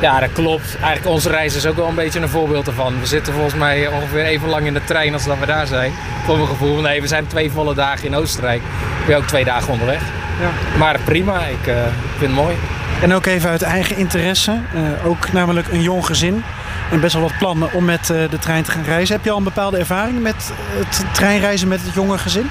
Ja, 0.00 0.20
dat 0.20 0.32
klopt. 0.32 0.76
Eigenlijk 0.76 1.14
onze 1.14 1.28
reis 1.28 1.54
is 1.54 1.66
ook 1.66 1.76
wel 1.76 1.88
een 1.88 1.94
beetje 1.94 2.20
een 2.20 2.28
voorbeeld 2.28 2.66
ervan. 2.66 3.00
We 3.00 3.06
zitten 3.06 3.32
volgens 3.32 3.54
mij 3.54 3.88
ongeveer 3.88 4.24
even 4.24 4.48
lang 4.48 4.66
in 4.66 4.74
de 4.74 4.84
trein 4.84 5.12
als 5.12 5.24
dat 5.24 5.38
we 5.38 5.46
daar 5.46 5.66
zijn. 5.66 5.92
Voor 6.24 6.36
mijn 6.36 6.48
gevoel. 6.48 6.80
Nee, 6.80 7.00
we 7.00 7.06
zijn 7.06 7.26
twee 7.26 7.50
volle 7.50 7.74
dagen 7.74 8.06
in 8.06 8.14
Oostenrijk. 8.14 8.62
Ik 9.00 9.06
ben 9.06 9.16
ook 9.16 9.26
twee 9.26 9.44
dagen 9.44 9.72
onderweg. 9.72 10.00
Ja. 10.40 10.78
Maar 10.78 10.98
prima, 11.04 11.44
ik 11.44 11.66
eh, 11.66 11.74
vind 12.18 12.30
het 12.30 12.44
mooi. 12.44 12.56
En 13.02 13.14
ook 13.14 13.26
even 13.26 13.50
uit 13.50 13.62
eigen 13.62 13.96
interesse, 13.96 14.50
eh, 14.74 15.06
ook 15.06 15.32
namelijk 15.32 15.68
een 15.68 15.82
jong 15.82 16.06
gezin. 16.06 16.44
En 16.90 17.00
best 17.00 17.12
wel 17.12 17.22
wat 17.22 17.38
plannen 17.38 17.72
om 17.72 17.84
met 17.84 18.10
eh, 18.10 18.30
de 18.30 18.38
trein 18.38 18.62
te 18.62 18.70
gaan 18.70 18.84
reizen. 18.84 19.14
Heb 19.14 19.24
je 19.24 19.30
al 19.30 19.36
een 19.36 19.44
bepaalde 19.44 19.78
ervaring 19.78 20.22
met 20.22 20.52
het 20.78 21.04
treinreizen 21.12 21.68
met 21.68 21.82
het 21.82 21.94
jonge 21.94 22.18
gezin? 22.18 22.50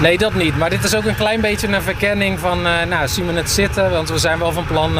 Nee, 0.00 0.18
dat 0.18 0.34
niet. 0.34 0.58
Maar 0.58 0.70
dit 0.70 0.84
is 0.84 0.94
ook 0.94 1.04
een 1.04 1.16
klein 1.16 1.40
beetje 1.40 1.68
een 1.68 1.82
verkenning 1.82 2.38
van, 2.38 2.66
eh, 2.66 2.72
nou, 2.88 3.08
zien 3.08 3.26
we 3.26 3.32
het 3.32 3.50
zitten? 3.50 3.90
Want 3.90 4.08
we 4.08 4.18
zijn 4.18 4.38
wel 4.38 4.52
van 4.52 4.66
plan 4.66 4.94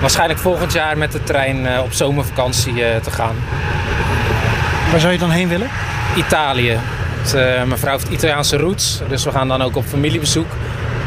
waarschijnlijk 0.00 0.40
volgend 0.40 0.72
jaar 0.72 0.98
met 0.98 1.12
de 1.12 1.22
trein 1.22 1.80
op 1.80 1.92
zomervakantie 1.92 2.74
te 3.02 3.10
gaan. 3.10 3.34
Waar 4.90 5.00
zou 5.00 5.12
je 5.12 5.18
dan 5.18 5.30
heen 5.30 5.48
willen? 5.48 5.68
Italië. 6.16 6.78
Het, 7.22 7.32
mijn 7.66 7.78
vrouw 7.78 7.92
heeft 7.92 8.08
Italiaanse 8.08 8.56
roots, 8.56 9.00
dus 9.08 9.24
we 9.24 9.30
gaan 9.30 9.48
dan 9.48 9.62
ook 9.62 9.76
op 9.76 9.84
familiebezoek. 9.84 10.46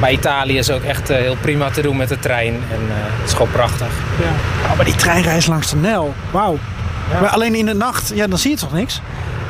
Maar 0.04 0.12
Italië 0.12 0.58
is 0.58 0.70
ook 0.70 0.84
echt 0.84 1.10
eh, 1.10 1.18
heel 1.18 1.38
prima 1.42 1.70
te 1.70 1.82
doen 1.82 1.98
met 1.98 2.10
de 2.10 2.20
trein. 2.20 2.54
En 2.54 2.80
eh, 2.90 2.96
het 2.96 3.28
is 3.28 3.32
gewoon 3.32 3.52
prachtig. 3.52 3.88
Ja. 4.20 4.70
Oh, 4.70 4.76
maar 4.76 4.86
die 4.86 4.96
treinreis 4.96 5.46
langs 5.46 5.70
de 5.70 5.76
Nijl, 5.76 6.14
wauw. 6.32 6.58
Maar 7.22 7.30
alleen 7.30 7.56
in 7.56 7.66
de 7.66 7.74
nacht, 7.74 8.12
ja, 8.16 8.28
dan 8.28 8.38
zie 8.38 8.52
je 8.52 8.58
toch 8.58 8.74
niks? 8.74 9.02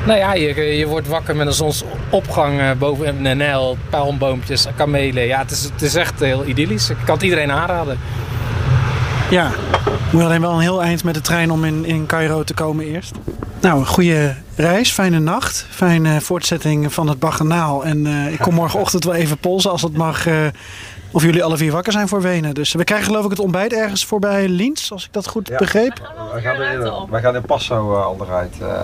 Nou 0.06 0.20
ja, 0.20 0.34
je, 0.34 0.78
je 0.78 0.88
wordt 0.88 1.08
wakker 1.08 1.36
met 1.36 1.48
een 1.48 1.54
zonsopgang 1.54 2.60
eh, 2.60 2.72
boven 2.78 3.24
de 3.24 3.30
Nijl, 3.30 3.78
palmboompjes, 3.90 4.68
kamelen. 4.76 5.26
Ja, 5.26 5.40
het 5.40 5.52
is, 5.52 5.64
het 5.64 5.82
is 5.82 5.96
echt 5.96 6.20
heel 6.20 6.46
idyllisch. 6.46 6.90
Ik 6.90 6.98
kan 7.06 7.14
het 7.14 7.24
iedereen 7.24 7.52
aanraden. 7.52 8.00
Ja, 9.34 9.52
moet 10.12 10.22
je 10.22 10.28
alleen 10.28 10.42
wel 10.42 10.52
een 10.54 10.60
heel 10.60 10.82
eind 10.84 11.04
met 11.04 11.14
de 11.14 11.22
trein 11.22 11.52
om 11.52 11.64
in, 11.64 11.86
in 11.86 12.06
Cairo 12.06 12.44
te 12.44 12.54
komen 12.54 12.86
eerst. 12.86 13.12
Nou, 13.62 13.80
een 13.80 13.88
goede 13.88 14.36
reis, 14.56 14.92
fijne 14.92 15.20
nacht, 15.20 15.66
fijne 15.70 16.22
voortzetting 16.22 16.94
van 16.94 17.08
het 17.10 17.20
Baganaal. 17.20 17.86
En 17.86 18.06
eh, 18.08 18.32
ik 18.34 18.40
kom 18.40 18.54
morgenochtend 18.54 19.04
wel 19.04 19.14
even 19.14 19.38
polsen 19.38 19.72
als 19.72 19.82
het 19.82 19.98
mag, 19.98 20.28
eh, 20.28 20.36
of 21.12 21.24
jullie 21.24 21.44
alle 21.44 21.58
vier 21.58 21.72
wakker 21.72 21.92
zijn 21.94 22.08
voor 22.08 22.22
Wenen. 22.22 22.54
Dus 22.54 22.74
we 22.74 22.84
krijgen 22.84 23.08
geloof 23.08 23.24
ik 23.24 23.30
het 23.30 23.40
ontbijt 23.40 23.74
ergens 23.74 24.06
voorbij 24.06 24.48
Liens, 24.48 24.92
als 24.92 25.06
ik 25.06 25.14
dat 25.14 25.28
goed 25.28 25.48
Ja. 25.48 25.58
begreep. 25.58 26.12
Wij 26.32 26.42
gaan, 26.42 26.62
in, 26.62 26.92
wij 27.10 27.22
gaan 27.22 27.36
in 27.36 27.42
Passo 27.42 27.92
uh, 27.92 28.06
al 28.06 28.18
eruit. 28.22 28.56
eh. 28.62 28.82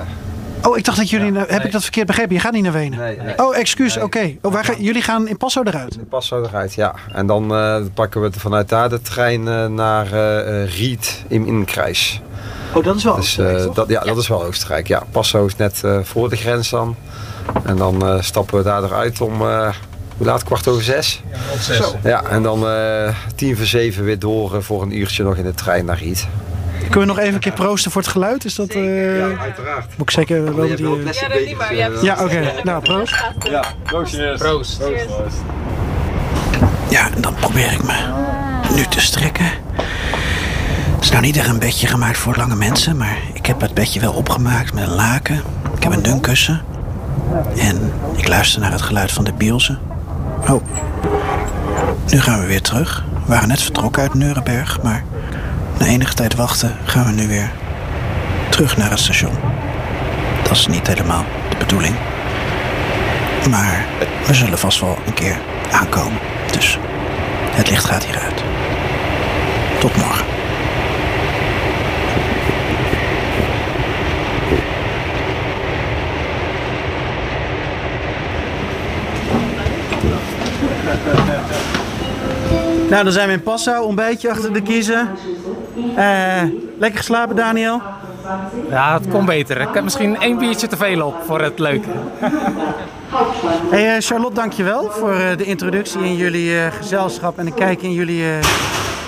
Oh, 0.64 0.78
ik 0.78 0.86
dacht 0.86 0.98
dat 0.98 1.10
jullie, 1.10 1.32
naar- 1.32 1.48
heb 1.48 1.64
ik 1.66 1.72
dat 1.72 1.82
verkeerd 1.82 2.08
begrepen? 2.08 2.34
Je 2.36 2.40
gaat 2.42 2.52
niet 2.54 2.64
naar 2.64 2.72
Wenen? 2.72 3.00
Nee, 3.00 3.18
nee. 3.18 3.38
Oh, 3.46 3.58
excuus, 3.58 3.98
oké. 3.98 4.36
Oh, 4.42 4.54
wij 4.54 4.64
gaan- 4.64 4.82
jullie 4.84 5.02
gaan 5.02 5.28
in 5.28 5.38
Passo 5.38 5.62
eruit? 5.64 5.96
In 5.96 6.08
Passo 6.08 6.44
eruit, 6.44 6.74
ja. 6.74 6.94
En 7.14 7.28
dan 7.28 7.56
eh, 7.56 7.82
pakken 7.94 8.22
we 8.22 8.30
vanuit 8.38 8.70
daar 8.70 8.90
de 8.90 9.02
trein 9.02 9.48
eh, 9.48 9.66
naar 9.66 10.12
eh, 10.14 10.62
eh, 10.64 10.70
Ried 10.78 11.24
in 11.28 11.46
Inkruis. 11.46 12.22
Oh, 12.74 12.84
dat 12.84 12.96
is 12.96 13.04
wel 13.04 13.16
dus, 13.16 13.38
eh, 13.38 13.74
dat, 13.74 13.90
Ja, 13.90 14.00
dat 14.04 14.18
is 14.18 14.28
wel 14.28 14.44
Oostenrijk. 14.44 14.88
Ja, 14.88 15.04
Passo 15.12 15.46
is 15.46 15.56
net 15.56 15.84
eh, 15.84 16.00
voor 16.04 16.30
de 16.30 16.36
grens 16.36 16.70
dan. 16.70 16.96
En 17.64 17.76
dan 17.76 18.06
eh, 18.06 18.22
stappen 18.22 18.58
we 18.58 18.64
daar 18.64 18.84
eruit 18.84 19.22
om, 19.22 19.42
eh, 19.42 19.74
hoe 20.18 20.26
laat? 20.28 20.44
Kwart 20.44 20.68
over 20.68 20.84
zes? 20.84 21.22
Zo. 21.60 21.96
Ja, 22.04 22.24
en 22.24 22.44
dan 22.44 22.68
eh, 22.68 23.16
tien 23.36 23.58
voor 23.58 23.66
zeven 23.66 24.04
weer 24.04 24.20
door 24.20 24.64
voor 24.64 24.82
een 24.82 24.98
uurtje 24.98 25.24
nog 25.24 25.36
in 25.36 25.44
de 25.44 25.54
trein 25.54 25.86
naar 25.86 25.98
Ried. 25.98 26.28
Kunnen 26.90 27.08
we 27.10 27.14
nog 27.16 27.20
even 27.24 27.34
een 27.34 27.40
keer 27.40 27.52
proosten 27.54 27.92
voor 27.92 28.02
het 28.02 28.10
geluid? 28.12 28.46
Is 28.46 28.56
dat, 28.56 28.70
eh, 28.70 29.18
Ja, 29.18 29.38
uiteraard. 29.42 29.86
Moet 29.98 30.10
ik 30.10 30.12
zeker 30.12 30.56
wel 30.56 30.68
die... 30.68 30.76
eh, 30.76 31.14
Ja, 31.14 31.28
dat 31.28 31.40
niet, 31.46 31.58
maar 31.58 31.76
je 31.76 31.82
hebt- 31.82 32.02
Ja, 32.02 32.24
oké. 32.24 32.52
Nou, 32.64 32.82
proost. 32.84 33.16
Ja, 33.50 33.64
proost. 33.84 34.18
Proost. 34.38 34.82
Ja, 36.90 37.06
en 37.16 37.22
dan 37.22 37.34
probeer 37.34 37.72
ik 37.72 37.84
me 37.84 37.96
nu 38.76 38.84
te 38.86 39.02
strekken. 39.02 39.46
Het 40.96 41.04
is 41.04 41.10
nou 41.10 41.22
niet 41.22 41.38
echt 41.38 41.48
een 41.48 41.60
bedje 41.60 41.88
gemaakt 41.88 42.18
voor 42.18 42.36
lange 42.36 42.56
mensen, 42.56 42.98
maar 42.98 43.18
ik 43.34 43.46
heb 43.46 43.62
het 43.62 43.74
bedje 43.74 44.00
wel 44.00 44.14
opgemaakt 44.14 44.74
met 44.74 44.84
een 44.84 44.96
laken. 44.96 45.42
Ik 45.76 45.84
heb 45.84 45.92
een 45.94 46.02
dun 46.02 46.20
kussen. 46.22 46.62
En 47.58 47.94
ik 48.16 48.28
luister 48.28 48.62
naar 48.62 48.72
het 48.72 48.82
geluid 48.82 49.12
van 49.12 49.24
de 49.24 49.34
bielsen. 49.34 49.80
Oh, 50.50 50.64
nu 52.10 52.22
gaan 52.22 52.40
we 52.40 52.46
weer 52.46 52.62
terug. 52.62 53.04
We 53.26 53.32
waren 53.34 53.48
net 53.48 53.62
vertrokken 53.62 54.02
uit 54.02 54.14
Nuremberg, 54.14 54.82
maar 54.82 55.04
na 55.80 55.86
enige 55.86 56.14
tijd 56.14 56.36
wachten 56.36 56.78
gaan 56.86 57.06
we 57.06 57.12
nu 57.12 57.28
weer 57.28 57.52
terug 58.50 58.78
naar 58.78 58.90
het 58.90 59.00
station. 59.00 59.34
Dat 60.44 60.52
is 60.52 60.68
niet 60.68 60.88
helemaal 60.88 61.26
de 61.50 61.58
bedoeling. 61.58 61.96
Maar 63.50 63.86
we 64.26 64.34
zullen 64.34 64.60
vast 64.60 64.80
wel 64.80 64.98
een 65.06 65.14
keer 65.14 65.38
aankomen. 65.72 66.20
Dus 66.52 66.80
het 67.52 67.70
licht 67.70 67.86
gaat 67.86 68.06
hieruit. 68.06 68.44
Tot 69.80 69.96
morgen. 69.96 70.26
Nou, 82.90 83.04
dan 83.04 83.14
zijn 83.14 83.28
we 83.28 83.34
in 83.34 83.44
Passau, 83.44 83.86
ontbijtje 83.86 84.30
achter 84.30 84.54
de 84.54 84.62
kiezen. 84.62 85.10
Eh, 85.96 86.42
lekker 86.78 86.98
geslapen, 87.00 87.36
Daniel? 87.36 87.82
Ja, 88.70 88.94
het 88.94 89.08
kon 89.10 89.26
beter. 89.26 89.62
Ik 89.62 89.68
heb 89.74 89.84
misschien 89.84 90.20
één 90.20 90.38
biertje 90.38 90.68
te 90.68 90.78
veel 90.78 91.06
op 91.06 91.16
voor 91.26 91.42
het 91.42 91.60
leuke. 91.60 91.88
Hey, 93.70 93.96
eh, 93.96 94.02
Charlotte, 94.02 94.36
dankjewel 94.36 94.92
voor 94.92 95.14
eh, 95.14 95.38
de 95.38 95.44
introductie 95.44 96.00
in 96.00 96.16
jullie 96.16 96.60
eh, 96.60 96.72
gezelschap 96.72 97.38
en 97.38 97.46
een 97.46 97.54
kijk 97.54 97.82
in 97.82 97.94
jullie 97.94 98.24
eh 98.24 98.38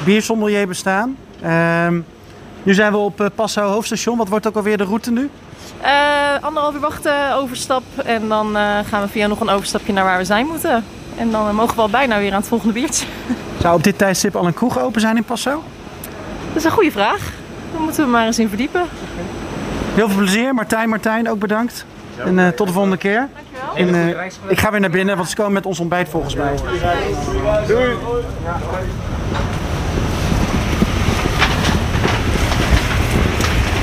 biersommelier 0.06 0.68
bestaan. 0.68 1.18
Ehm, 1.42 2.00
nu 2.64 2.74
zijn 2.74 2.92
we 2.92 2.98
op 2.98 3.30
Passau 3.36 3.72
hoofdstation. 3.72 4.18
Wat 4.18 4.28
wordt 4.28 4.48
ook 4.48 4.56
alweer 4.56 4.78
de 4.78 4.84
route 4.84 5.12
nu? 5.12 5.30
Eh, 5.82 6.44
anderhalf 6.44 6.74
uur 6.74 6.80
wachten, 6.80 7.36
overstap. 7.36 7.84
En 8.06 8.28
dan 8.28 8.58
eh, 8.58 8.78
gaan 8.90 9.02
we 9.02 9.08
via 9.08 9.28
nog 9.28 9.40
een 9.40 9.50
overstapje 9.50 9.94
naar 9.94 10.04
waar 10.04 10.18
we 10.18 10.26
zijn 10.26 10.46
moeten. 10.46 10.84
En 11.18 11.32
dan 11.32 11.56
mogen 11.56 11.76
we 11.76 11.82
al 11.82 11.90
bijna 11.90 12.18
weer 12.20 12.32
aan 12.32 12.40
het 12.40 12.48
volgende 12.48 12.74
biertje. 12.74 13.06
Zou 13.60 13.76
op 13.76 13.84
dit 13.84 13.98
tijdstip 13.98 14.36
al 14.36 14.46
een 14.48 14.54
kroeg 14.54 14.80
open 14.80 15.02
zijn 15.02 15.16
in 15.16 15.24
Passau? 15.24 15.60
Dat 16.54 16.56
is 16.56 16.64
een 16.64 16.72
goede 16.72 16.92
vraag. 16.92 17.32
Dan 17.74 17.82
moeten 17.82 18.04
we 18.04 18.10
maar 18.10 18.26
eens 18.26 18.40
in 18.40 18.48
verdiepen. 18.48 18.84
Heel 19.94 20.10
veel 20.10 20.18
plezier. 20.18 20.54
Martijn, 20.54 20.90
Martijn, 20.90 21.30
ook 21.30 21.40
bedankt. 21.40 21.86
En 22.26 22.40
eh, 22.40 22.48
tot 22.48 22.68
de 22.68 22.74
volgende 22.74 22.98
keer. 22.98 23.28
En, 23.76 23.96
eh, 23.96 24.26
ik 24.48 24.60
ga 24.60 24.72
weer 24.72 24.80
naar 24.80 24.90
binnen, 24.90 25.16
want 25.16 25.30
ze 25.30 25.36
komen 25.36 25.54
met 25.54 25.66
ons 25.66 25.80
ontbijt 25.80 26.10
volgens 26.10 26.36
mij. 26.36 26.56
Doei. 27.68 27.96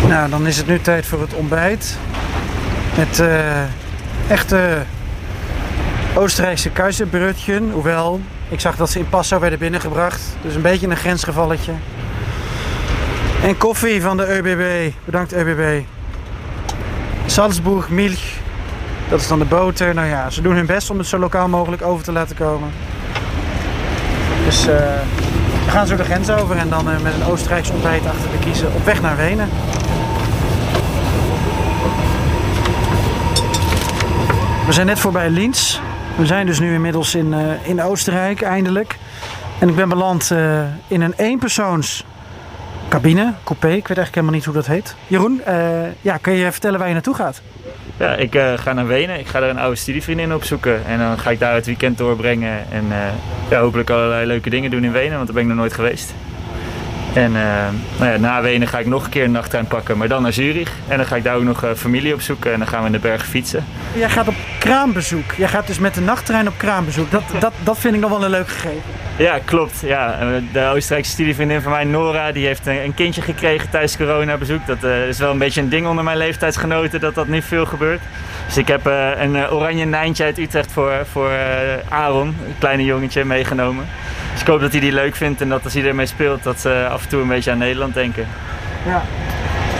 Nou, 0.09 0.31
dan 0.31 0.47
is 0.47 0.57
het 0.57 0.67
nu 0.67 0.81
tijd 0.81 1.07
voor 1.07 1.21
het 1.21 1.35
ontbijt. 1.35 1.99
Met 2.97 3.21
eh, 3.21 3.63
echte 4.29 4.83
Oostenrijkse 6.15 6.71
keizerbroodje. 6.71 7.61
Hoewel, 7.73 8.21
ik 8.49 8.61
zag 8.61 8.77
dat 8.77 8.91
ze 8.91 8.99
in 8.99 9.09
Passau 9.09 9.41
werden 9.41 9.59
binnengebracht. 9.59 10.21
Dus 10.43 10.55
een 10.55 10.63
beetje 10.63 10.87
een 10.87 10.97
grensgevalletje. 10.97 11.73
En 13.43 13.59
koffie 13.59 14.03
van 14.03 14.17
de 14.17 14.27
ÖBB. 14.27 14.95
Bedankt 15.05 15.35
ÖBB. 15.35 15.83
Salzburg 17.27 17.89
Milch. 17.89 18.37
Dat 19.09 19.21
is 19.21 19.29
dan 19.29 19.39
de 19.39 19.45
boter. 19.45 19.95
Nou 19.95 20.09
ja, 20.09 20.31
ze 20.31 20.43
doen 20.43 20.55
hun 20.55 20.67
best 20.67 20.91
om 20.91 20.99
het 20.99 21.07
zo 21.07 21.19
lokaal 21.19 21.49
mogelijk 21.49 21.83
over 21.83 22.05
te 22.05 22.13
laten 22.13 22.37
komen. 22.37 22.71
Dus 24.45 24.67
eh, 24.67 24.77
we 25.65 25.71
gaan 25.71 25.87
zo 25.87 25.97
de 25.97 26.05
grens 26.05 26.31
over 26.31 26.57
en 26.57 26.69
dan 26.69 26.91
eh, 26.91 27.01
met 27.01 27.15
een 27.15 27.25
Oostenrijks 27.25 27.71
ontbijt 27.71 28.07
achter 28.07 28.31
de 28.31 28.39
kiezen 28.39 28.75
op 28.75 28.85
weg 28.85 29.03
naar 29.03 29.17
Wenen. 29.17 29.49
We 34.67 34.73
zijn 34.73 34.87
net 34.87 34.99
voorbij 34.99 35.31
Linz. 35.31 35.79
We 36.17 36.27
zijn 36.27 36.47
dus 36.47 36.61
nu 36.61 36.75
inmiddels 36.75 37.15
in, 37.15 37.35
eh, 37.35 37.69
in 37.69 37.83
Oostenrijk, 37.83 38.43
eindelijk. 38.43 38.99
En 39.59 39.69
ik 39.69 39.77
ben 39.77 39.89
beland 39.89 40.31
in 40.89 41.01
een 41.01 41.15
eenpersoons 41.17 42.05
cabine, 42.89 43.33
coupé. 43.45 43.69
Ik 43.69 43.89
weet 43.89 43.97
eigenlijk 43.99 44.15
helemaal 44.15 44.35
niet 44.35 44.45
hoe 44.45 44.55
dat 44.55 44.67
heet. 44.67 44.97
Jeroen, 45.07 45.41
eh, 45.45 45.57
ja, 46.01 46.17
kun 46.17 46.33
je 46.33 46.53
vertellen 46.53 46.79
waar 46.79 46.89
je 46.89 46.95
naartoe 46.95 47.15
gaat? 47.15 47.43
Ja, 47.97 48.15
ik 48.15 48.35
eh, 48.35 48.53
ga 48.57 48.73
naar 48.73 48.87
Wenen. 48.87 49.19
Ik 49.19 49.27
ga 49.27 49.41
er 49.41 49.49
een 49.49 49.59
oude 49.59 49.77
studievriendin 49.77 50.35
opzoeken. 50.35 50.87
En 50.87 50.99
dan 50.99 51.19
ga 51.19 51.31
ik 51.31 51.39
daar 51.39 51.55
het 51.55 51.67
weekend 51.67 51.99
doorbrengen. 51.99 52.71
En 52.71 52.85
eh, 52.91 52.99
ja, 53.51 53.61
hopelijk 53.61 53.91
allerlei 53.91 54.27
leuke 54.27 54.51
dingen 54.51 54.71
doen 54.71 54.85
in 54.85 54.93
Wenen, 54.93 55.15
want 55.15 55.27
daar 55.27 55.35
ben 55.35 55.43
ik 55.43 55.49
nog 55.49 55.59
nooit 55.59 55.73
geweest. 55.73 56.15
En 57.13 57.37
eh, 57.37 57.43
nou 57.99 58.11
ja, 58.13 58.17
na 58.19 58.43
Wenen 58.43 58.69
ga 58.69 58.79
ik 58.79 58.87
nog 58.87 59.05
een 59.05 59.11
keer 59.11 59.25
een 59.25 59.31
nachttrein 59.31 59.67
pakken, 59.67 59.99
maar 59.99 60.09
dan 60.09 60.23
naar 60.23 60.33
Zurich. 60.33 60.71
En 60.89 60.97
dan 60.97 61.07
ga 61.07 61.17
ik 61.17 61.25
daar 61.25 61.37
ook 61.37 61.43
nog 61.43 61.65
eh, 61.65 61.71
familie 61.77 62.15
opzoeken 62.15 62.53
en 62.53 62.59
dan 62.59 62.69
gaan 62.69 62.81
we 62.81 62.87
in 62.87 62.93
de 62.93 62.99
bergen 62.99 63.29
fietsen. 63.29 63.65
Jij 63.95 64.09
gaat 64.11 64.29
op 64.29 64.35
kraambezoek. 64.59 65.33
Jij 65.37 65.49
gaat 65.49 65.67
dus 65.67 65.79
met 65.79 65.95
de 65.95 66.01
nachttrein 66.01 66.49
op 66.49 66.55
kraambezoek. 66.57 67.11
Dat, 67.11 67.23
dat, 67.39 67.53
dat 67.63 67.79
vind 67.79 67.95
ik 67.95 68.01
nog 68.01 68.11
wel 68.11 68.25
een 68.25 68.31
leuk 68.31 68.49
gegeven. 68.49 68.83
Ja, 69.17 69.39
klopt. 69.45 69.81
Ja. 69.85 70.19
Eh, 70.21 70.27
De 70.53 70.65
Oostenrijkse 70.75 71.11
studievriendin 71.11 71.61
van 71.61 71.73
mij, 71.73 71.85
Nora, 71.85 72.33
die 72.33 72.47
heeft 72.47 72.67
een 72.67 72.95
kindje 72.95 73.23
gekregen 73.23 73.71
tijdens 73.71 73.97
coronabezoek. 73.97 74.67
Dat 74.67 74.83
is 75.09 75.19
wel 75.19 75.31
een 75.31 75.39
beetje 75.39 75.61
een 75.61 75.69
ding 75.69 75.87
onder 75.87 76.05
mijn 76.05 76.17
leeftijdsgenoten 76.17 77.01
dat 77.01 77.15
dat 77.15 77.29
niet 77.29 77.45
veel 77.45 77.67
gebeurt. 77.67 78.01
Dus 78.47 78.57
ik 78.57 78.69
heb 78.69 78.87
een 79.19 79.51
oranje 79.51 79.85
nijntje 79.85 80.25
uit 80.25 80.39
Utrecht 80.39 80.73
voor, 80.73 80.93
voor 81.13 81.31
Aaron, 81.89 82.29
een 82.29 82.55
kleine 82.59 82.85
jongetje, 82.85 83.25
meegenomen. 83.25 83.87
Ik 84.49 84.55
hoop 84.55 84.63
dat 84.63 84.73
hij 84.73 84.81
die 84.81 84.93
leuk 84.93 85.17
vindt 85.17 85.41
en 85.41 85.49
dat 85.49 85.65
als 85.65 85.75
hij 85.75 85.85
ermee 85.85 86.07
speelt, 86.07 86.43
dat 86.43 86.61
ze 86.61 86.87
af 86.91 87.03
en 87.03 87.09
toe 87.09 87.21
een 87.21 87.29
beetje 87.29 87.51
aan 87.51 87.59
Nederland 87.59 87.95
denken. 87.95 88.27
Ja. 88.87 89.03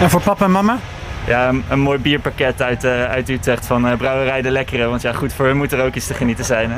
En 0.01 0.11
voor 0.11 0.21
papa 0.21 0.45
en 0.45 0.51
mama? 0.51 0.79
Ja, 1.27 1.49
een, 1.49 1.65
een 1.69 1.81
mooi 1.81 1.99
bierpakket 1.99 2.63
uit, 2.63 2.85
eh, 2.85 3.05
uit 3.05 3.29
Utrecht 3.29 3.67
van 3.67 3.89
eh, 3.89 3.97
Brouwerij 3.97 4.43
de 4.43 4.51
Lekkere. 4.51 4.87
Want 4.87 5.03
ja, 5.03 5.13
goed, 5.13 5.33
voor 5.33 5.47
hun 5.47 5.57
moet 5.57 5.73
er 5.73 5.85
ook 5.85 5.95
iets 5.95 6.07
te 6.07 6.15
genieten 6.15 6.45
zijn. 6.45 6.71
Hè? 6.71 6.77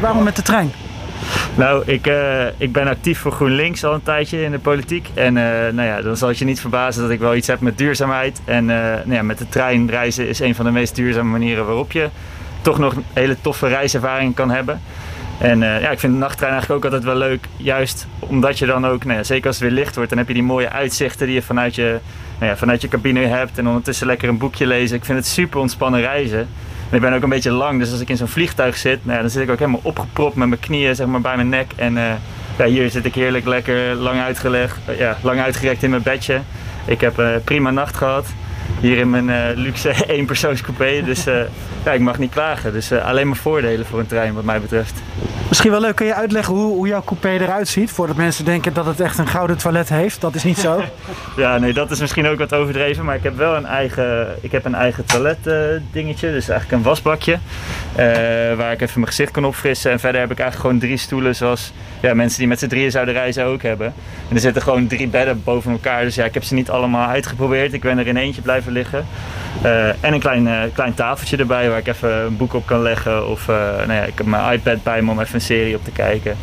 Waarom 0.00 0.22
met 0.22 0.36
de 0.36 0.42
trein? 0.42 0.72
Nou, 1.54 1.82
ik, 1.86 2.06
eh, 2.06 2.46
ik 2.56 2.72
ben 2.72 2.88
actief 2.88 3.18
voor 3.18 3.32
GroenLinks 3.32 3.84
al 3.84 3.94
een 3.94 4.02
tijdje 4.02 4.42
in 4.42 4.50
de 4.50 4.58
politiek. 4.58 5.08
En 5.14 5.36
eh, 5.36 5.72
nou 5.72 5.88
ja, 5.88 6.02
dan 6.02 6.16
zal 6.16 6.28
het 6.28 6.38
je 6.38 6.44
niet 6.44 6.60
verbazen 6.60 7.02
dat 7.02 7.10
ik 7.10 7.18
wel 7.18 7.34
iets 7.34 7.46
heb 7.46 7.60
met 7.60 7.78
duurzaamheid. 7.78 8.40
En 8.44 8.70
eh, 8.70 8.76
nou 8.76 9.12
ja, 9.12 9.22
met 9.22 9.38
de 9.38 9.48
trein 9.48 9.90
reizen 9.90 10.28
is 10.28 10.40
een 10.40 10.54
van 10.54 10.64
de 10.64 10.70
meest 10.70 10.94
duurzame 10.94 11.30
manieren 11.30 11.66
waarop 11.66 11.92
je 11.92 12.08
toch 12.60 12.78
nog 12.78 12.96
een 12.96 13.04
hele 13.12 13.36
toffe 13.40 13.66
reiservaring 13.66 14.34
kan 14.34 14.50
hebben. 14.50 14.80
En 15.38 15.62
eh, 15.62 15.80
ja, 15.80 15.90
ik 15.90 15.98
vind 15.98 16.12
de 16.12 16.18
nachttrein 16.18 16.52
eigenlijk 16.52 16.84
ook 16.84 16.92
altijd 16.92 17.10
wel 17.10 17.28
leuk. 17.28 17.46
Juist 17.56 18.06
omdat 18.18 18.58
je 18.58 18.66
dan 18.66 18.86
ook, 18.86 19.04
nou 19.04 19.18
ja, 19.18 19.24
zeker 19.24 19.46
als 19.46 19.58
het 19.58 19.68
weer 19.68 19.78
licht 19.78 19.94
wordt, 19.94 20.10
dan 20.10 20.18
heb 20.18 20.28
je 20.28 20.34
die 20.34 20.42
mooie 20.42 20.70
uitzichten 20.70 21.26
die 21.26 21.34
je 21.34 21.42
vanuit 21.42 21.74
je, 21.74 21.98
nou 22.38 22.50
ja, 22.50 22.56
vanuit 22.56 22.80
je 22.80 22.88
cabine 22.88 23.26
hebt. 23.26 23.58
En 23.58 23.66
ondertussen 23.66 24.06
lekker 24.06 24.28
een 24.28 24.38
boekje 24.38 24.66
lezen. 24.66 24.96
Ik 24.96 25.04
vind 25.04 25.18
het 25.18 25.26
super 25.26 25.60
ontspannen 25.60 26.00
reizen. 26.00 26.48
En 26.90 26.96
ik 26.96 27.00
ben 27.00 27.12
ook 27.12 27.22
een 27.22 27.28
beetje 27.28 27.50
lang, 27.50 27.78
dus 27.78 27.90
als 27.90 28.00
ik 28.00 28.08
in 28.08 28.16
zo'n 28.16 28.28
vliegtuig 28.28 28.76
zit, 28.76 29.04
nou 29.04 29.16
ja, 29.16 29.20
dan 29.20 29.30
zit 29.30 29.42
ik 29.42 29.50
ook 29.50 29.58
helemaal 29.58 29.80
opgepropt 29.82 30.36
met 30.36 30.48
mijn 30.48 30.60
knieën 30.60 30.94
zeg 30.94 31.06
maar, 31.06 31.20
bij 31.20 31.36
mijn 31.36 31.48
nek. 31.48 31.72
En 31.76 31.96
eh, 31.96 32.12
ja, 32.58 32.64
hier 32.64 32.90
zit 32.90 33.04
ik 33.04 33.14
heerlijk 33.14 33.46
lekker 33.46 33.94
lang, 33.94 34.20
uitgelegd, 34.20 34.78
eh, 34.84 34.98
ja, 34.98 35.18
lang 35.22 35.40
uitgerekt 35.40 35.82
in 35.82 35.90
mijn 35.90 36.02
bedje. 36.02 36.40
Ik 36.84 37.00
heb 37.00 37.18
een 37.18 37.42
prima 37.44 37.70
nacht 37.70 37.96
gehad. 37.96 38.26
Hier 38.80 38.98
in 38.98 39.10
mijn 39.10 39.30
eh, 39.30 39.56
luxe 39.56 40.06
eenpersoonscoupé. 40.16 41.02
Dus 41.04 41.26
eh, 41.26 41.40
ja, 41.84 41.92
ik 41.92 42.00
mag 42.00 42.18
niet 42.18 42.32
klagen. 42.32 42.72
Dus 42.72 42.90
eh, 42.90 43.04
alleen 43.04 43.26
maar 43.26 43.36
voordelen 43.36 43.86
voor 43.86 43.98
een 43.98 44.06
trein 44.06 44.34
wat 44.34 44.44
mij 44.44 44.60
betreft. 44.60 45.02
Misschien 45.48 45.70
wel 45.70 45.80
leuk, 45.80 45.94
kun 45.94 46.06
je 46.06 46.14
uitleggen 46.14 46.54
hoe, 46.54 46.74
hoe 46.74 46.86
jouw 46.86 47.02
coupé 47.02 47.28
eruit 47.28 47.68
ziet? 47.68 47.90
Voordat 47.90 48.16
mensen 48.16 48.44
denken 48.44 48.72
dat 48.72 48.86
het 48.86 49.00
echt 49.00 49.18
een 49.18 49.26
gouden 49.26 49.58
toilet 49.58 49.88
heeft. 49.88 50.20
Dat 50.20 50.34
is 50.34 50.44
niet 50.44 50.58
zo. 50.58 50.82
Ja, 51.36 51.58
nee, 51.58 51.72
dat 51.72 51.90
is 51.90 52.00
misschien 52.00 52.26
ook 52.26 52.38
wat 52.38 52.54
overdreven. 52.54 53.04
Maar 53.04 53.16
ik 53.16 53.22
heb 53.22 53.36
wel 53.36 53.56
een 53.56 53.66
eigen, 53.66 54.36
ik 54.40 54.52
heb 54.52 54.64
een 54.64 54.74
eigen 54.74 55.04
toilet 55.04 55.38
dingetje. 55.92 56.30
Dus 56.30 56.48
eigenlijk 56.48 56.78
een 56.78 56.88
wasbakje. 56.88 57.38
waar 58.56 58.72
ik 58.72 58.80
even 58.80 59.00
mijn 59.00 59.06
gezicht 59.06 59.30
kan 59.30 59.44
opfrissen. 59.44 59.90
En 59.90 60.00
verder 60.00 60.20
heb 60.20 60.30
ik 60.30 60.38
eigenlijk 60.38 60.68
gewoon 60.68 60.88
drie 60.88 60.96
stoelen 60.96 61.36
zoals 61.36 61.72
ja, 62.00 62.14
mensen 62.14 62.38
die 62.38 62.48
met 62.48 62.58
z'n 62.58 62.66
drieën 62.66 62.90
zouden 62.90 63.14
reizen 63.14 63.44
ook 63.44 63.62
hebben. 63.62 63.94
En 64.28 64.34
er 64.34 64.40
zitten 64.40 64.62
gewoon 64.62 64.86
drie 64.86 65.08
bedden 65.08 65.42
boven 65.44 65.72
elkaar. 65.72 66.04
Dus 66.04 66.14
ja, 66.14 66.24
ik 66.24 66.34
heb 66.34 66.44
ze 66.44 66.54
niet 66.54 66.70
allemaal 66.70 67.08
uitgeprobeerd. 67.08 67.72
Ik 67.72 67.80
ben 67.80 67.98
er 67.98 68.06
in 68.06 68.16
eentje 68.16 68.42
blijven 68.42 68.53
liggen. 68.66 69.06
Eh, 69.62 69.88
en 69.88 70.12
een 70.12 70.20
klein, 70.20 70.46
eh, 70.48 70.60
klein 70.74 70.94
tafeltje 70.94 71.36
erbij 71.36 71.68
waar 71.68 71.78
ik 71.78 71.86
even 71.86 72.12
een 72.12 72.36
boek 72.36 72.54
op 72.54 72.66
kan 72.66 72.82
leggen. 72.82 73.28
Of 73.28 73.48
eh, 73.48 73.56
nou 73.56 73.92
ja, 73.92 74.02
ik 74.02 74.18
heb 74.18 74.26
mijn 74.26 74.52
iPad 74.52 74.82
bij 74.82 75.02
me 75.02 75.10
om 75.10 75.20
even 75.20 75.34
een 75.34 75.40
serie 75.40 75.76
op 75.76 75.84
te 75.84 75.90
kijken. 75.90 76.36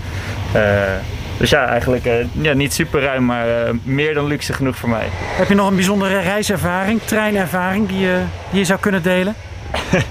Dus 1.38 1.50
ja, 1.50 1.68
eigenlijk 1.68 2.06
ja, 2.32 2.54
niet 2.54 2.74
super 2.74 3.02
ruim, 3.02 3.26
maar 3.26 3.46
meer 3.84 4.14
dan 4.14 4.28
luxe 4.28 4.54
genoeg 4.54 4.76
voor 4.76 4.90
mij. 4.90 5.06
Heb 5.12 5.48
je 5.48 5.56
nog 5.56 5.70
een 5.70 5.76
bijzondere 5.76 6.20
reiservaring, 6.20 7.02
treinervaring 7.06 7.88
die 7.88 8.00
je, 8.00 8.20
die 8.50 8.60
je 8.60 8.66
zou 8.66 8.80
kunnen 8.80 9.04
delen? 9.04 9.36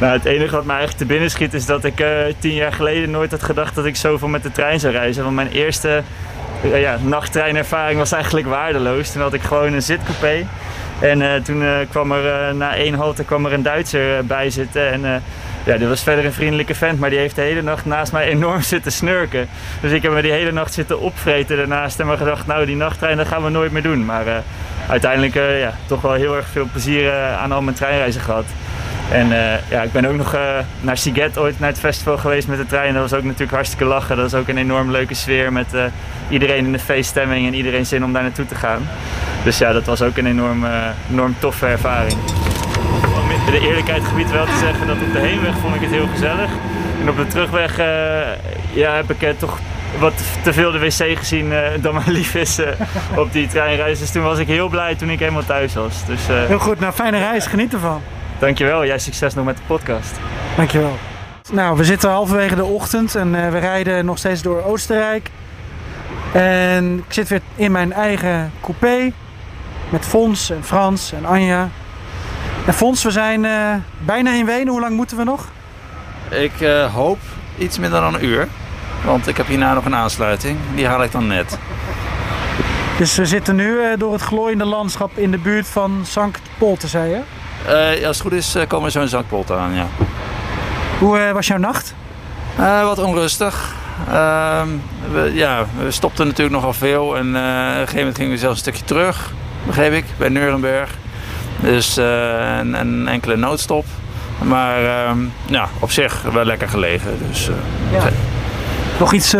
Nou, 0.00 0.12
het 0.12 0.24
enige 0.24 0.54
wat 0.54 0.64
mij 0.64 0.76
eigenlijk 0.76 1.06
te 1.06 1.12
binnen 1.12 1.30
schiet 1.30 1.54
is 1.54 1.66
dat 1.66 1.84
ik 1.84 2.04
tien 2.38 2.54
jaar 2.54 2.72
geleden 2.72 3.10
nooit 3.10 3.30
had 3.30 3.42
gedacht 3.42 3.74
dat 3.74 3.84
ik 3.84 3.96
zoveel 3.96 4.28
met 4.28 4.42
de 4.42 4.50
trein 4.50 4.80
zou 4.80 4.92
reizen. 4.92 5.22
Want 5.22 5.34
mijn 5.34 5.50
eerste 5.50 6.02
ja, 6.62 6.98
nachttreinervaring 7.02 7.98
was 7.98 8.12
eigenlijk 8.12 8.46
waardeloos. 8.46 9.12
Toen 9.12 9.22
had 9.22 9.32
ik 9.32 9.42
gewoon 9.42 9.72
een 9.72 9.82
zitcoupé. 9.82 10.46
En 11.02 11.22
eh, 11.22 11.42
toen 11.42 11.62
eh, 11.62 11.70
kwam 11.90 12.12
er 12.12 12.48
eh, 12.48 12.54
na 12.54 12.74
één 12.74 12.94
halte 12.94 13.24
kwam 13.24 13.46
er 13.46 13.52
een 13.52 13.62
Duitser 13.62 14.26
bij 14.26 14.50
zitten. 14.50 14.92
En 14.92 15.22
ja, 15.64 15.76
die 15.76 15.86
was 15.86 16.02
verder 16.02 16.24
een 16.24 16.32
vriendelijke 16.32 16.74
vent, 16.74 17.00
maar 17.00 17.10
die 17.10 17.18
heeft 17.18 17.34
de 17.34 17.40
hele 17.40 17.62
nacht 17.62 17.84
naast 17.84 18.12
mij 18.12 18.26
enorm 18.26 18.62
zitten 18.74 18.92
snurken. 18.92 19.48
Dus 19.80 19.92
ik 19.92 20.02
heb 20.02 20.12
me 20.12 20.22
die 20.22 20.32
hele 20.32 20.52
nacht 20.52 20.72
zitten 20.72 21.00
opvreten 21.00 21.56
daarnaast 21.56 22.00
en 22.00 22.06
maar 22.06 22.16
gedacht, 22.16 22.46
nou 22.46 22.66
die 22.66 22.76
nachttrein 22.76 23.16
dat 23.16 23.26
gaan 23.26 23.42
we 23.42 23.50
nooit 23.50 23.72
meer 23.72 23.82
doen. 23.82 24.04
Maar 24.04 24.24
uiteindelijk 24.88 25.34
ja, 25.34 25.74
toch 25.86 26.00
wel 26.00 26.12
heel 26.12 26.36
erg 26.36 26.46
veel 26.46 26.68
plezier 26.72 27.12
aan 27.12 27.52
al 27.52 27.62
mijn 27.62 27.76
treinreizen 27.76 28.20
gehad. 28.20 28.44
En 29.10 29.28
ja, 29.68 29.82
ik 29.82 29.92
ben 29.92 30.04
ook 30.04 30.16
nog 30.16 30.36
naar 30.80 30.96
Siget 30.96 31.38
ooit 31.38 31.58
naar 31.60 31.68
het 31.68 31.78
festival 31.78 32.18
geweest 32.18 32.48
met 32.48 32.58
de 32.58 32.66
trein. 32.66 32.94
Dat 32.94 33.10
was 33.10 33.18
ook 33.18 33.24
natuurlijk 33.24 33.52
hartstikke 33.52 33.84
lachen. 33.84 34.16
Dat 34.16 34.30
was 34.30 34.40
ook 34.40 34.48
een 34.48 34.58
enorm 34.58 34.90
leuke 34.90 35.14
sfeer 35.14 35.52
met 35.52 35.74
iedereen 36.32 36.64
in 36.64 36.72
de 36.72 36.78
feeststemming 36.78 37.46
en 37.46 37.54
iedereen 37.54 37.86
zin 37.86 38.04
om 38.04 38.12
daar 38.12 38.22
naartoe 38.22 38.46
te 38.46 38.54
gaan. 38.54 38.88
Dus 39.44 39.58
ja, 39.58 39.72
dat 39.72 39.84
was 39.84 40.02
ook 40.02 40.16
een 40.16 40.26
enorm, 40.26 40.64
eh, 40.64 40.70
enorm 41.10 41.34
toffe 41.38 41.66
ervaring. 41.66 42.16
Om 43.22 43.30
in 43.46 43.52
de 43.52 43.66
eerlijkheid 43.66 44.04
gebied 44.04 44.30
wel 44.30 44.44
te 44.44 44.56
zeggen 44.60 44.86
dat 44.86 44.96
op 44.96 45.12
de 45.12 45.18
heenweg 45.18 45.54
vond 45.60 45.74
ik 45.74 45.80
het 45.80 45.90
heel 45.90 46.06
gezellig. 46.12 46.50
En 47.00 47.08
op 47.08 47.16
de 47.16 47.26
terugweg 47.26 47.78
eh, 47.78 47.86
ja, 48.72 48.94
heb 48.94 49.10
ik 49.10 49.22
eh, 49.22 49.30
toch 49.38 49.58
wat 49.98 50.12
te 50.42 50.52
veel 50.52 50.72
de 50.72 50.78
wc 50.78 51.18
gezien 51.18 51.52
eh, 51.52 51.58
dan 51.80 51.94
mijn 51.94 52.10
lief 52.18 52.34
is 52.34 52.58
eh, 52.58 52.68
op 53.16 53.32
die 53.32 53.46
treinreis. 53.46 53.98
Dus 53.98 54.10
toen 54.10 54.22
was 54.22 54.38
ik 54.38 54.46
heel 54.46 54.68
blij 54.68 54.94
toen 54.94 55.10
ik 55.10 55.18
helemaal 55.18 55.44
thuis 55.44 55.74
was. 55.74 56.06
Dus 56.06 56.28
eh, 56.28 56.44
Heel 56.46 56.58
goed, 56.58 56.80
nou 56.80 56.92
fijne 56.92 57.18
reis, 57.18 57.46
geniet 57.46 57.72
ervan. 57.72 58.02
dankjewel. 58.38 58.86
Jij 58.86 58.98
succes 58.98 59.34
nog 59.34 59.44
met 59.44 59.56
de 59.56 59.62
podcast. 59.66 60.12
Dankjewel. 60.56 60.98
Nou, 61.52 61.76
we 61.76 61.84
zitten 61.84 62.10
halverwege 62.10 62.54
de 62.54 62.64
ochtend 62.64 63.14
en 63.14 63.34
eh, 63.44 63.50
we 63.50 63.58
rijden 63.58 64.04
nog 64.04 64.18
steeds 64.18 64.42
door 64.42 64.62
Oostenrijk. 64.64 65.30
En 66.32 66.98
ik 66.98 67.12
zit 67.12 67.28
weer 67.28 67.40
in 67.54 67.72
mijn 67.72 67.92
eigen 67.92 68.52
coupé 68.60 69.12
met 69.88 70.06
Fons 70.06 70.50
en 70.50 70.64
Frans 70.64 71.12
en 71.12 71.24
Anja. 71.24 71.68
En 72.66 72.74
Fons, 72.74 73.02
we 73.02 73.10
zijn 73.10 73.44
eh, 73.44 73.74
bijna 73.98 74.32
in 74.32 74.46
Wenen. 74.46 74.68
Hoe 74.68 74.80
lang 74.80 74.96
moeten 74.96 75.16
we 75.16 75.24
nog? 75.24 75.48
Ik 76.28 76.60
eh, 76.60 76.94
hoop 76.94 77.18
iets 77.58 77.78
minder 77.78 78.00
dan 78.00 78.14
een 78.14 78.24
uur. 78.24 78.48
Want 79.04 79.26
ik 79.26 79.36
heb 79.36 79.46
hierna 79.46 79.74
nog 79.74 79.84
een 79.84 79.94
aansluiting. 79.94 80.58
Die 80.74 80.86
haal 80.86 81.02
ik 81.02 81.12
dan 81.12 81.26
net. 81.26 81.58
Dus 82.98 83.16
we 83.16 83.26
zitten 83.26 83.56
nu 83.56 83.80
eh, 83.82 83.98
door 83.98 84.12
het 84.12 84.22
glooiende 84.22 84.64
landschap 84.64 85.10
in 85.18 85.30
de 85.30 85.38
buurt 85.38 85.66
van 85.66 86.00
Sankt 86.04 86.40
Polten, 86.58 86.88
zei 86.88 87.10
je? 87.10 87.20
Ja, 88.00 88.06
als 88.06 88.18
het 88.18 88.26
goed 88.26 88.32
is 88.32 88.56
komen 88.68 88.86
we 88.86 88.90
zo 88.90 89.00
in 89.00 89.08
Zakpot 89.08 89.50
aan, 89.50 89.74
ja. 89.74 89.86
Hoe 90.98 91.30
was 91.32 91.46
jouw 91.46 91.58
nacht? 91.58 91.94
Wat 92.56 92.98
onrustig. 92.98 93.80
Ehm, 94.08 94.68
we, 95.12 95.30
ja, 95.34 95.64
we 95.78 95.90
stopten 95.90 96.26
natuurlijk 96.26 96.56
nogal 96.56 96.72
veel. 96.72 97.16
En 97.16 97.36
eh, 97.36 97.42
op 97.42 97.46
een 97.46 97.74
gegeven 97.74 97.98
moment 97.98 98.16
gingen 98.16 98.32
we 98.32 98.38
zelfs 98.38 98.54
een 98.54 98.62
stukje 98.62 98.84
terug, 98.84 99.32
begreep 99.66 99.92
ik, 99.92 100.04
bij 100.16 100.28
Nuremberg. 100.28 100.90
Dus 101.60 101.98
uh, 101.98 102.04
een, 102.58 102.80
een, 102.80 103.08
enkele 103.08 103.36
noodstop. 103.36 103.84
Maar 104.42 104.84
ehm, 104.84 105.18
ja, 105.46 105.68
op 105.80 105.90
zich 105.90 106.22
wel 106.22 106.44
lekker 106.44 106.68
gelegen. 106.68 107.18
Dus, 107.28 107.48
uh, 107.48 107.54
ja. 107.92 108.08
Nog 108.98 109.12
iets 109.12 109.34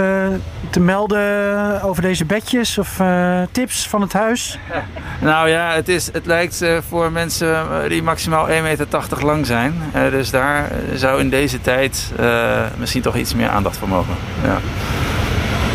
te 0.72 0.80
melden 0.80 1.82
over 1.82 2.02
deze 2.02 2.24
bedjes 2.24 2.78
of 2.78 2.98
uh, 3.00 3.42
tips 3.50 3.88
van 3.88 4.00
het 4.00 4.12
huis? 4.12 4.58
Nou 5.20 5.48
ja, 5.48 5.72
het, 5.72 5.88
is, 5.88 6.12
het 6.12 6.26
lijkt 6.26 6.62
uh, 6.62 6.78
voor 6.88 7.12
mensen 7.12 7.66
die 7.88 8.02
maximaal 8.02 8.48
1,80 8.48 8.62
meter 8.62 9.24
lang 9.24 9.46
zijn. 9.46 9.82
Uh, 9.94 10.10
dus 10.10 10.30
daar 10.30 10.70
zou 10.94 11.20
in 11.20 11.30
deze 11.30 11.60
tijd 11.60 12.12
misschien 12.76 13.02
toch 13.02 13.16
iets 13.16 13.34
meer 13.34 13.48
aandacht 13.48 13.76
voor 13.76 13.88
mogen. 13.88 14.14
Ja. 14.44 14.58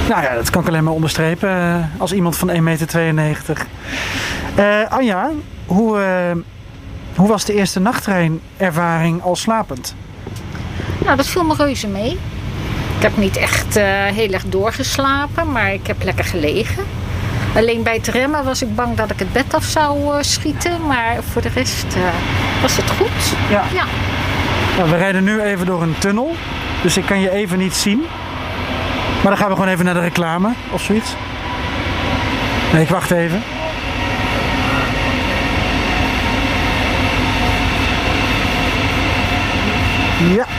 Nou 0.10 0.22
ja, 0.22 0.36
dat 0.36 0.50
kan 0.50 0.62
ik 0.62 0.68
alleen 0.68 0.84
maar 0.84 0.94
onderstrepen 0.94 1.90
als 1.98 2.14
iemand 2.14 2.38
van 2.38 2.50
1,92 2.50 2.56
meter. 2.64 3.66
Anja, 4.90 5.30
hoe, 5.66 6.00
hoe 7.16 7.28
was 7.28 7.46
de 7.46 7.54
eerste 7.54 7.80
nachttreinervaring 7.80 9.22
al 9.22 9.36
slapend? 9.36 9.96
Nou, 11.04 11.18
dat 11.18 11.28
viel 11.28 11.44
me 11.44 11.56
reuze 11.56 11.88
mee. 11.88 12.18
Ik 12.98 13.04
heb 13.04 13.18
niet 13.18 13.38
echt 13.38 13.78
uh, 13.78 13.84
heel 14.06 14.32
erg 14.32 14.44
doorgeslapen, 14.46 15.52
maar 15.52 15.74
ik 15.74 15.88
heb 15.88 16.04
lekker 16.04 16.26
gelegen. 16.26 16.84
Alleen 17.56 17.84
bij 17.84 17.94
het 17.94 18.08
remmen 18.08 18.44
was 18.44 18.62
ik 18.62 18.76
bang 18.76 18.96
dat 18.96 19.12
ik 19.12 19.20
het 19.20 19.34
bed 19.34 19.54
af 19.54 19.64
zou 19.64 20.16
uh, 20.16 20.22
schieten. 20.22 20.86
Maar 20.88 21.18
voor 21.32 21.42
de 21.42 21.50
rest 21.50 21.86
uh, 21.98 22.04
was 22.62 22.78
het 22.78 22.90
goed. 22.90 23.36
Ja. 23.50 23.64
ja. 23.74 23.84
Nou, 24.78 24.90
we 24.90 24.96
rijden 24.98 25.24
nu 25.24 25.42
even 25.42 25.66
door 25.66 25.82
een 25.82 25.96
tunnel. 25.98 26.36
Dus 26.82 26.98
ik 26.98 27.06
kan 27.06 27.20
je 27.20 27.32
even 27.32 27.58
niet 27.58 27.74
zien. 27.74 28.06
Maar 29.22 29.32
dan 29.32 29.38
gaan 29.38 29.50
we 29.50 29.54
gewoon 29.56 29.70
even 29.72 29.86
naar 29.86 29.94
de 29.94 30.00
reclame 30.00 30.50
of 30.72 30.82
zoiets. 30.82 31.16
Nee, 32.74 32.82
ik 32.82 32.90
wacht 32.90 33.12
even. 33.12 33.44
Ja. 40.36 40.57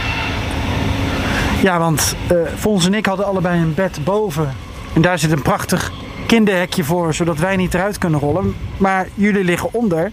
Ja, 1.62 1.78
want 1.78 2.14
uh, 2.32 2.38
Fons 2.56 2.86
en 2.86 2.94
ik 2.94 3.06
hadden 3.06 3.26
allebei 3.26 3.60
een 3.60 3.74
bed 3.74 3.98
boven. 4.04 4.54
En 4.94 5.02
daar 5.02 5.18
zit 5.18 5.32
een 5.32 5.42
prachtig 5.42 5.92
kinderhekje 6.26 6.84
voor, 6.84 7.14
zodat 7.14 7.38
wij 7.38 7.56
niet 7.56 7.74
eruit 7.74 7.98
kunnen 7.98 8.20
rollen. 8.20 8.54
Maar 8.76 9.06
jullie 9.14 9.44
liggen 9.44 9.68
onder. 9.72 10.12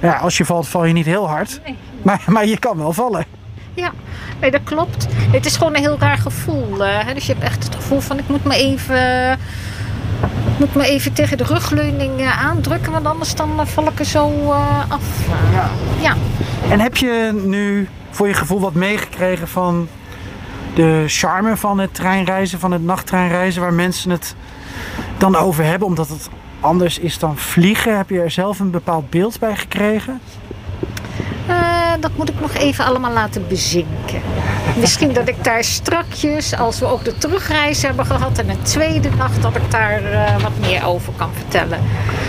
Ja, 0.00 0.16
als 0.16 0.36
je 0.36 0.44
valt, 0.44 0.68
val 0.68 0.84
je 0.84 0.92
niet 0.92 1.06
heel 1.06 1.28
hard. 1.28 1.60
Nee. 1.64 1.76
Maar, 2.02 2.22
maar 2.26 2.46
je 2.46 2.58
kan 2.58 2.76
wel 2.76 2.92
vallen. 2.92 3.24
Ja, 3.74 3.92
nee, 4.40 4.50
dat 4.50 4.60
klopt. 4.64 5.06
Het 5.30 5.46
is 5.46 5.56
gewoon 5.56 5.74
een 5.74 5.80
heel 5.80 5.96
raar 5.98 6.18
gevoel. 6.18 6.86
Uh, 6.86 6.98
hè? 7.04 7.14
Dus 7.14 7.26
je 7.26 7.32
hebt 7.32 7.44
echt 7.44 7.64
het 7.64 7.74
gevoel 7.74 8.00
van 8.00 8.18
ik 8.18 8.28
moet 8.28 8.44
me 8.44 8.54
even, 8.54 9.38
moet 10.58 10.74
me 10.74 10.84
even 10.84 11.12
tegen 11.12 11.38
de 11.38 11.44
rugleuning 11.44 12.20
uh, 12.20 12.44
aandrukken. 12.44 12.92
Want 12.92 13.06
anders 13.06 13.34
dan 13.34 13.66
val 13.66 13.88
ik 13.88 13.98
er 13.98 14.04
zo 14.04 14.50
af. 14.88 15.28
Ja. 15.52 15.70
ja. 16.00 16.16
En 16.70 16.80
heb 16.80 16.96
je 16.96 17.40
nu 17.44 17.88
voor 18.10 18.28
je 18.28 18.34
gevoel 18.34 18.60
wat 18.60 18.74
meegekregen 18.74 19.48
van 19.48 19.88
de 20.74 21.04
charme 21.06 21.56
van 21.56 21.78
het 21.78 21.94
treinreizen, 21.94 22.58
van 22.58 22.72
het 22.72 22.82
nachttreinreizen, 22.82 23.62
waar 23.62 23.72
mensen 23.72 24.10
het 24.10 24.34
dan 25.18 25.36
over 25.36 25.64
hebben, 25.64 25.88
omdat 25.88 26.08
het 26.08 26.28
anders 26.60 26.98
is 26.98 27.18
dan 27.18 27.36
vliegen. 27.36 27.96
Heb 27.96 28.10
je 28.10 28.20
er 28.20 28.30
zelf 28.30 28.60
een 28.60 28.70
bepaald 28.70 29.10
beeld 29.10 29.38
bij 29.38 29.56
gekregen? 29.56 30.20
Uh, 31.90 32.02
dat 32.02 32.10
moet 32.16 32.28
ik 32.28 32.40
nog 32.40 32.54
even 32.54 32.84
allemaal 32.84 33.12
laten 33.12 33.44
bezinken. 33.48 34.22
Misschien 34.76 35.12
dat 35.12 35.28
ik 35.28 35.44
daar 35.44 35.64
strakjes, 35.64 36.56
als 36.56 36.78
we 36.78 36.86
ook 36.86 37.04
de 37.04 37.18
terugreis 37.18 37.82
hebben 37.82 38.06
gehad 38.06 38.38
en 38.38 38.48
een 38.48 38.62
tweede 38.62 39.08
nacht, 39.16 39.42
dat 39.42 39.56
ik 39.56 39.70
daar 39.70 40.02
uh, 40.02 40.42
wat 40.42 40.52
meer 40.60 40.86
over 40.86 41.12
kan 41.16 41.30
vertellen. 41.34 41.78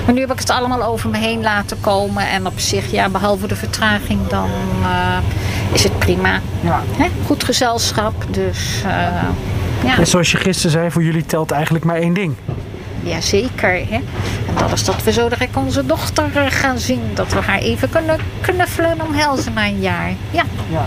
Maar 0.05 0.13
nu 0.13 0.19
heb 0.19 0.31
ik 0.31 0.39
het 0.39 0.49
allemaal 0.49 0.83
over 0.83 1.09
me 1.09 1.17
heen 1.17 1.41
laten 1.41 1.77
komen. 1.81 2.29
En 2.29 2.47
op 2.47 2.59
zich, 2.59 2.91
ja, 2.91 3.09
behalve 3.09 3.47
de 3.47 3.55
vertraging, 3.55 4.27
dan 4.27 4.49
uh, 4.81 5.17
is 5.73 5.83
het 5.83 5.99
prima. 5.99 6.39
Ja. 6.61 6.81
Hè? 6.97 7.07
Goed 7.25 7.43
gezelschap, 7.43 8.25
dus 8.29 8.81
ja. 9.83 9.97
En 9.97 10.07
zoals 10.07 10.31
je 10.31 10.37
gisteren 10.37 10.71
zei, 10.71 10.91
voor 10.91 11.03
jullie 11.03 11.25
telt 11.25 11.51
eigenlijk 11.51 11.85
maar 11.85 11.95
één 11.95 12.13
ding. 12.13 12.35
Jazeker. 13.03 13.81
Hè? 13.89 13.99
Dat 14.57 14.71
is 14.71 14.83
dat 14.83 15.03
we 15.03 15.11
zo 15.11 15.29
direct 15.29 15.55
onze 15.55 15.85
dochter 15.85 16.51
gaan 16.51 16.79
zien. 16.79 17.01
Dat 17.13 17.33
we 17.33 17.39
haar 17.39 17.59
even 17.59 17.89
kunnen 17.89 18.17
knuffelen 18.41 18.89
en 18.91 19.01
omhelzen 19.01 19.53
na 19.53 19.65
een 19.65 19.79
jaar. 19.79 20.09
Ja. 20.31 20.43
ja. 20.69 20.85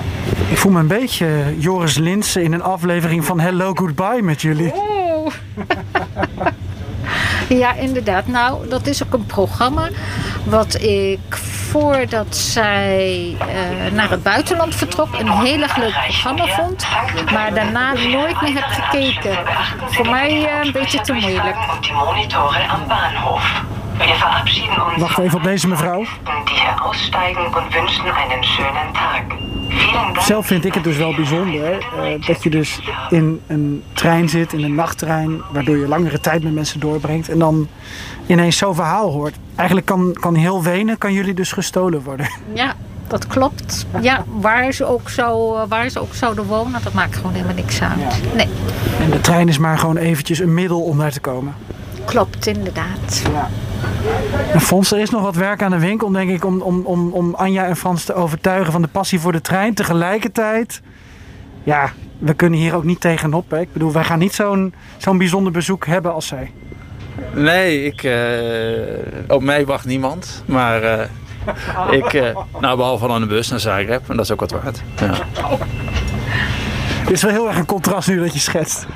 Ik 0.51 0.59
voel 0.59 0.73
me 0.73 0.81
een 0.81 0.87
beetje 0.87 1.55
Joris 1.59 1.97
Linsen 1.97 2.43
in 2.43 2.53
een 2.53 2.63
aflevering 2.63 3.25
van 3.25 3.41
Hello 3.41 3.75
Goodbye 3.75 4.23
met 4.23 4.43
jullie. 4.43 4.73
Oh. 4.73 5.27
ja, 7.63 7.75
inderdaad. 7.75 8.27
Nou, 8.27 8.69
dat 8.69 8.87
is 8.87 9.05
ook 9.05 9.13
een 9.13 9.27
programma 9.27 9.89
wat 10.45 10.75
ik 10.81 11.39
voordat 11.75 12.37
zij 12.37 13.37
uh, 13.41 13.93
naar 13.93 14.11
het 14.11 14.23
buitenland 14.23 14.75
vertrok 14.75 15.19
een 15.19 15.31
heel 15.31 15.63
erg 15.63 15.77
leuk 15.77 15.93
programma 15.93 16.47
vond. 16.47 16.87
Maar 17.33 17.55
daarna 17.55 17.93
nooit 17.93 18.41
meer 18.41 18.55
heb 18.55 18.65
gekeken. 18.65 19.39
Voor 19.91 20.09
mij 20.09 20.43
uh, 20.43 20.65
een 20.65 20.73
beetje 20.73 21.01
te 21.01 21.13
moeilijk. 21.13 21.57
Die 21.81 21.93
monitoren 21.93 22.69
am 22.69 22.87
Bahnhof. 22.89 23.63
Wir 23.99 24.15
verabschieden 24.15 24.87
uns 24.87 25.01
Wacht 25.01 25.19
even 25.19 25.39
op 25.39 25.45
deze 25.45 25.69
mevrouw. 25.69 26.05
die 26.45 26.55
hier 26.55 26.83
aussteigen 26.83 27.47
und 27.47 27.75
wünschen 27.75 28.15
einen 28.15 28.45
schönen 28.45 28.93
Tag. 28.93 29.54
Zelf 30.19 30.47
vind 30.47 30.65
ik 30.65 30.75
het 30.75 30.85
dus 30.85 30.97
wel 30.97 31.15
bijzonder 31.15 31.73
uh, 31.73 32.27
dat 32.27 32.43
je 32.43 32.51
dus 32.51 32.81
in 33.11 33.41
een 33.47 33.83
trein 33.93 34.29
zit, 34.29 34.53
in 34.53 34.65
een 34.65 34.75
nachttrein, 34.75 35.43
waardoor 35.53 35.77
je 35.77 35.89
langere 35.89 36.21
tijd 36.21 36.43
met 36.43 36.55
mensen 36.55 36.81
doorbrengt 36.81 37.29
en 37.29 37.39
dan 37.39 37.69
ineens 38.27 38.57
zo'n 38.57 38.75
verhaal 38.75 39.11
hoort. 39.11 39.35
Eigenlijk 39.55 39.87
kan, 39.87 40.17
kan 40.21 40.35
heel 40.35 40.63
Wenen, 40.63 40.99
kan 40.99 41.13
jullie 41.13 41.35
dus 41.35 41.53
gestolen 41.53 42.03
worden. 42.03 42.29
Ja, 42.53 42.75
dat 43.07 43.27
klopt. 43.27 43.87
Ja, 44.01 44.25
waar 44.41 44.73
ze 44.73 44.85
ook, 44.85 45.09
zou, 45.09 45.59
waar 45.69 45.89
ze 45.89 46.01
ook 46.01 46.15
zouden 46.15 46.45
wonen, 46.45 46.81
dat 46.83 46.93
maakt 46.93 47.17
gewoon 47.17 47.33
helemaal 47.33 47.55
niks 47.55 47.83
uit. 47.83 48.35
Nee. 48.35 48.49
En 49.01 49.11
de 49.11 49.21
trein 49.21 49.49
is 49.49 49.59
maar 49.59 49.79
gewoon 49.79 49.97
eventjes 49.97 50.39
een 50.39 50.55
middel 50.55 50.83
om 50.83 50.99
daar 50.99 51.13
te 51.13 51.21
komen. 51.21 51.55
Klopt, 52.05 52.47
inderdaad. 52.47 53.23
Ja. 53.33 53.49
En 54.53 54.61
Fons, 54.61 54.93
er 54.93 54.99
is 54.99 55.11
nog 55.11 55.23
wat 55.23 55.35
werk 55.35 55.63
aan 55.63 55.71
de 55.71 55.79
winkel, 55.79 56.11
denk 56.11 56.31
ik, 56.31 56.45
om, 56.45 56.61
om, 56.61 56.85
om, 56.85 57.13
om 57.13 57.35
Anja 57.35 57.67
en 57.67 57.77
Frans 57.77 58.05
te 58.05 58.15
overtuigen 58.15 58.73
van 58.73 58.83
de 58.83 58.89
passie 58.89 59.21
voor 59.21 59.33
de 59.33 59.41
trein. 59.41 59.75
Tegelijkertijd, 59.75 60.81
ja, 61.63 61.93
we 62.19 62.35
kunnen 62.35 62.59
hier 62.59 62.75
ook 62.75 62.85
niet 62.85 63.01
tegenop. 63.01 63.51
Hè? 63.51 63.61
Ik 63.61 63.73
bedoel, 63.73 63.93
wij 63.93 64.05
gaan 64.05 64.19
niet 64.19 64.35
zo'n 64.35 64.75
zo'n 64.97 65.19
bijzonder 65.19 65.53
bezoek 65.53 65.87
hebben 65.87 66.13
als 66.13 66.27
zij. 66.27 66.51
Nee, 67.35 67.85
ik, 67.85 68.03
uh, 68.03 68.15
op 69.29 69.43
mij 69.43 69.67
wacht 69.67 69.85
niemand. 69.85 70.43
Maar 70.47 70.83
uh, 70.83 71.01
ik, 71.91 72.13
uh, 72.13 72.37
nou 72.61 72.77
behalve 72.77 73.09
aan 73.09 73.21
de 73.21 73.27
bus 73.27 73.51
naar 73.51 73.61
Zagreb, 73.61 74.09
en 74.09 74.17
dat 74.17 74.25
is 74.25 74.31
ook 74.31 74.41
wat 74.41 74.51
waard. 74.51 74.83
Ja. 75.01 75.15
Het 77.05 77.13
is 77.13 77.23
wel 77.23 77.31
heel 77.31 77.49
erg 77.49 77.59
een 77.59 77.67
contrast 77.67 78.09
nu 78.09 78.19
dat 78.19 78.33
je 78.33 78.41
schetst. 78.41 78.87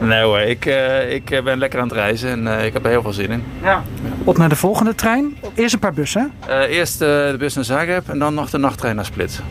Nee 0.00 0.22
hoor, 0.22 0.38
ik, 0.38 0.66
uh, 0.66 1.12
ik 1.12 1.40
ben 1.44 1.58
lekker 1.58 1.80
aan 1.80 1.88
het 1.88 1.96
reizen 1.96 2.30
en 2.30 2.46
uh, 2.46 2.64
ik 2.64 2.72
heb 2.72 2.84
er 2.84 2.90
heel 2.90 3.02
veel 3.02 3.12
zin 3.12 3.30
in. 3.30 3.44
Ja. 3.62 3.82
Op 4.24 4.38
naar 4.38 4.48
de 4.48 4.56
volgende 4.56 4.94
trein. 4.94 5.36
Eerst 5.54 5.74
een 5.74 5.80
paar 5.80 5.92
bussen. 5.92 6.32
Uh, 6.48 6.60
eerst 6.60 6.98
de 6.98 7.34
bus 7.38 7.54
naar 7.54 7.64
Zagreb 7.64 8.08
en 8.08 8.18
dan 8.18 8.34
nog 8.34 8.50
de 8.50 8.58
nachttrein 8.58 8.96
naar 8.96 9.04
Split. 9.04 9.42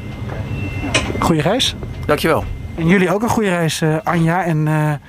Goeie 1.20 1.42
reis. 1.42 1.76
Dankjewel. 2.06 2.44
En 2.76 2.88
jullie 2.88 3.14
ook 3.14 3.22
een 3.22 3.30
goede 3.30 3.50
reis, 3.50 3.82
Anja 4.04 4.46
en 4.46 5.02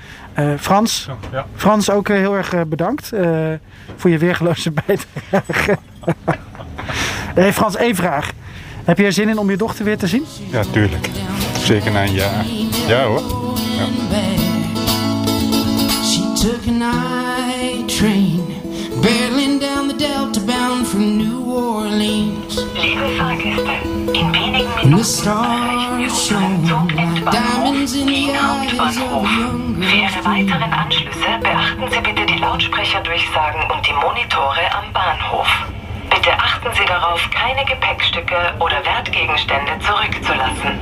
Frans. 0.59 1.09
Ja. 1.33 1.47
Frans 1.55 1.91
ook 1.91 2.09
heel 2.09 2.37
erg 2.37 2.69
bedankt 2.69 3.13
voor 3.97 4.11
je 4.11 4.19
weergeloze 4.19 4.73
bijdrage. 4.87 5.79
hey 7.41 7.53
Frans, 7.53 7.77
één 7.77 7.95
vraag. 7.95 8.31
Heb 8.85 8.99
je 8.99 9.05
er 9.05 9.13
zin 9.13 9.29
in 9.29 9.39
om 9.39 9.51
je 9.51 9.57
dochter 9.57 9.85
weer 9.85 9.99
te 9.99 10.07
zien? 10.07 10.25
Ja, 10.51 10.63
tuurlijk. 10.73 11.09
Zeker 11.71 11.93
na 11.93 12.03
een 12.03 12.13
jaar. 12.13 12.45
Ja 12.89 13.05
hoor. 13.05 13.23
Ja. 13.77 13.87
She 16.03 16.33
took 16.35 16.67
a 16.67 16.71
night 16.71 17.97
train, 17.99 18.41
barreling 19.01 19.61
down 19.61 19.89
the 19.89 19.95
Delta 19.97 20.41
bound 20.41 20.89
from 20.89 21.17
New 21.17 21.47
Orleans. 21.47 22.55
Liebe 22.75 23.09
Fahrgäste, 23.17 23.73
in 24.13 24.33
wenigen 24.33 24.75
Minuten 24.83 25.05
stars 25.05 26.27
shone 26.27 26.87
like 26.95 27.31
diamonds 27.31 27.95
in 27.95 28.07
the 28.07 28.33
eyes 28.33 28.97
of 28.97 29.13
a 29.13 29.23
young 29.23 29.77
Für 29.81 29.97
Ihre 29.97 30.25
weiteren 30.25 30.73
Anschlüsse 30.73 31.39
beachten 31.41 31.89
Sie 31.91 32.01
bitte 32.01 32.27
die 32.27 32.39
Lautsprecherdurchsagen 32.41 33.61
und 33.71 33.87
die 33.87 33.93
Monitore 33.93 34.75
am 34.75 34.93
Bahnhof. 34.93 35.70
Achten 36.63 36.75
Sie 36.75 36.85
darauf, 36.85 37.31
keine 37.31 37.65
Gepäckstücke 37.65 38.37
oder 38.59 38.85
Wertgegenstände 38.85 39.79
zurückzulassen. 39.79 40.79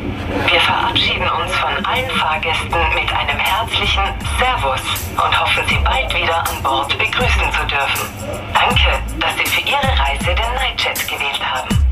Wir 0.50 0.60
verabschieden 0.60 1.28
uns 1.30 1.54
von 1.54 1.86
allen 1.86 2.10
Fahrgästen 2.10 2.94
mit 2.94 3.12
einem 3.12 3.38
herzlichen 3.38 4.02
Servus 4.40 4.80
und 5.12 5.40
hoffen, 5.40 5.62
Sie 5.68 5.78
bald 5.84 6.12
wieder 6.12 6.40
an 6.40 6.62
Bord 6.64 6.98
begrüßen 6.98 7.52
zu 7.52 7.64
dürfen. 7.66 8.08
Danke, 8.52 8.98
dass 9.20 9.36
Sie 9.36 9.46
für 9.46 9.68
Ihre 9.68 10.00
Reise 10.00 10.34
den 10.34 10.54
Nightjet 10.56 11.06
gewählt 11.06 11.40
haben. 11.48 11.88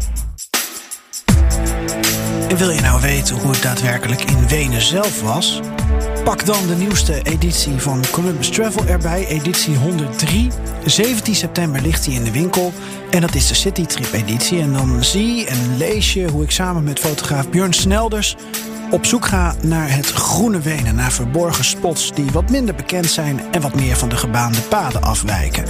Wil 2.57 2.71
je 2.71 2.81
nou 2.81 3.01
weten 3.01 3.37
hoe 3.37 3.51
het 3.51 3.63
daadwerkelijk 3.63 4.21
in 4.21 4.49
Wenen 4.49 4.81
zelf 4.81 5.23
was? 5.23 5.61
Pak 6.25 6.47
dan 6.47 6.67
de 6.67 6.75
nieuwste 6.75 7.23
editie 7.23 7.81
van 7.81 8.05
Columbus 8.11 8.49
Travel 8.49 8.87
erbij, 8.87 9.27
editie 9.27 9.77
103. 9.77 10.51
17 10.85 11.35
september 11.35 11.81
ligt 11.83 12.07
hij 12.07 12.15
in 12.15 12.25
de 12.25 12.33
winkel 12.33 12.73
en 13.11 13.21
dat 13.21 13.35
is 13.35 13.49
de 13.49 13.55
Citytrip 13.55 14.13
editie. 14.13 14.61
En 14.61 14.73
dan 14.73 15.05
zie 15.05 15.47
en 15.47 15.77
lees 15.77 16.13
je 16.13 16.31
hoe 16.31 16.43
ik 16.43 16.51
samen 16.51 16.85
met 16.85 16.99
fotograaf 16.99 17.51
Björn 17.51 17.73
Snelders 17.73 18.37
op 18.97 19.07
zoek 19.07 19.27
ga 19.27 19.55
naar 19.63 19.95
het 19.95 20.07
groene 20.07 20.61
Wenen, 20.61 20.95
naar 20.95 21.13
verborgen 21.13 21.65
spots 21.65 22.13
die 22.15 22.31
wat 22.33 22.51
minder 22.51 22.75
bekend 22.75 23.07
zijn 23.07 23.41
en 23.53 23.61
wat 23.61 23.75
meer 23.75 23.97
van 23.97 24.09
de 24.09 24.17
gebaande 24.17 24.61
paden 24.61 25.03
afwijken. 25.03 25.65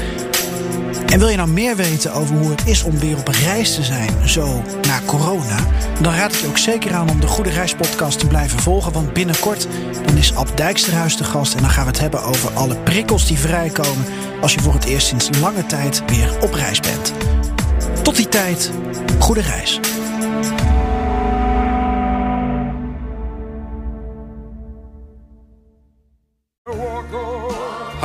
En 1.06 1.18
wil 1.18 1.28
je 1.28 1.36
nou 1.36 1.48
meer 1.48 1.76
weten 1.76 2.12
over 2.12 2.36
hoe 2.36 2.50
het 2.50 2.66
is 2.66 2.82
om 2.82 2.98
weer 2.98 3.18
op 3.18 3.28
reis 3.28 3.74
te 3.74 3.82
zijn, 3.82 4.28
zo 4.28 4.62
na 4.82 5.00
corona, 5.06 5.58
dan 6.00 6.12
raad 6.14 6.32
ik 6.32 6.40
je 6.40 6.46
ook 6.46 6.58
zeker 6.58 6.94
aan 6.94 7.10
om 7.10 7.20
de 7.20 7.26
Goede 7.26 7.50
Reis 7.50 7.74
podcast 7.74 8.18
te 8.18 8.26
blijven 8.26 8.58
volgen. 8.58 8.92
Want 8.92 9.12
binnenkort 9.12 9.66
dan 10.06 10.16
is 10.16 10.34
Ab 10.34 10.56
Dijksterhuis 10.56 11.16
de 11.16 11.24
gast 11.24 11.54
en 11.54 11.60
dan 11.60 11.70
gaan 11.70 11.84
we 11.84 11.90
het 11.90 12.00
hebben 12.00 12.22
over 12.22 12.50
alle 12.50 12.76
prikkels 12.76 13.26
die 13.26 13.38
vrijkomen 13.38 14.04
als 14.40 14.54
je 14.54 14.60
voor 14.60 14.74
het 14.74 14.84
eerst 14.84 15.06
sinds 15.06 15.28
lange 15.40 15.66
tijd 15.66 16.02
weer 16.06 16.30
op 16.40 16.52
reis 16.52 16.80
bent. 16.80 17.12
Tot 18.02 18.16
die 18.16 18.28
tijd, 18.28 18.70
goede 19.18 19.42
reis. 19.42 19.80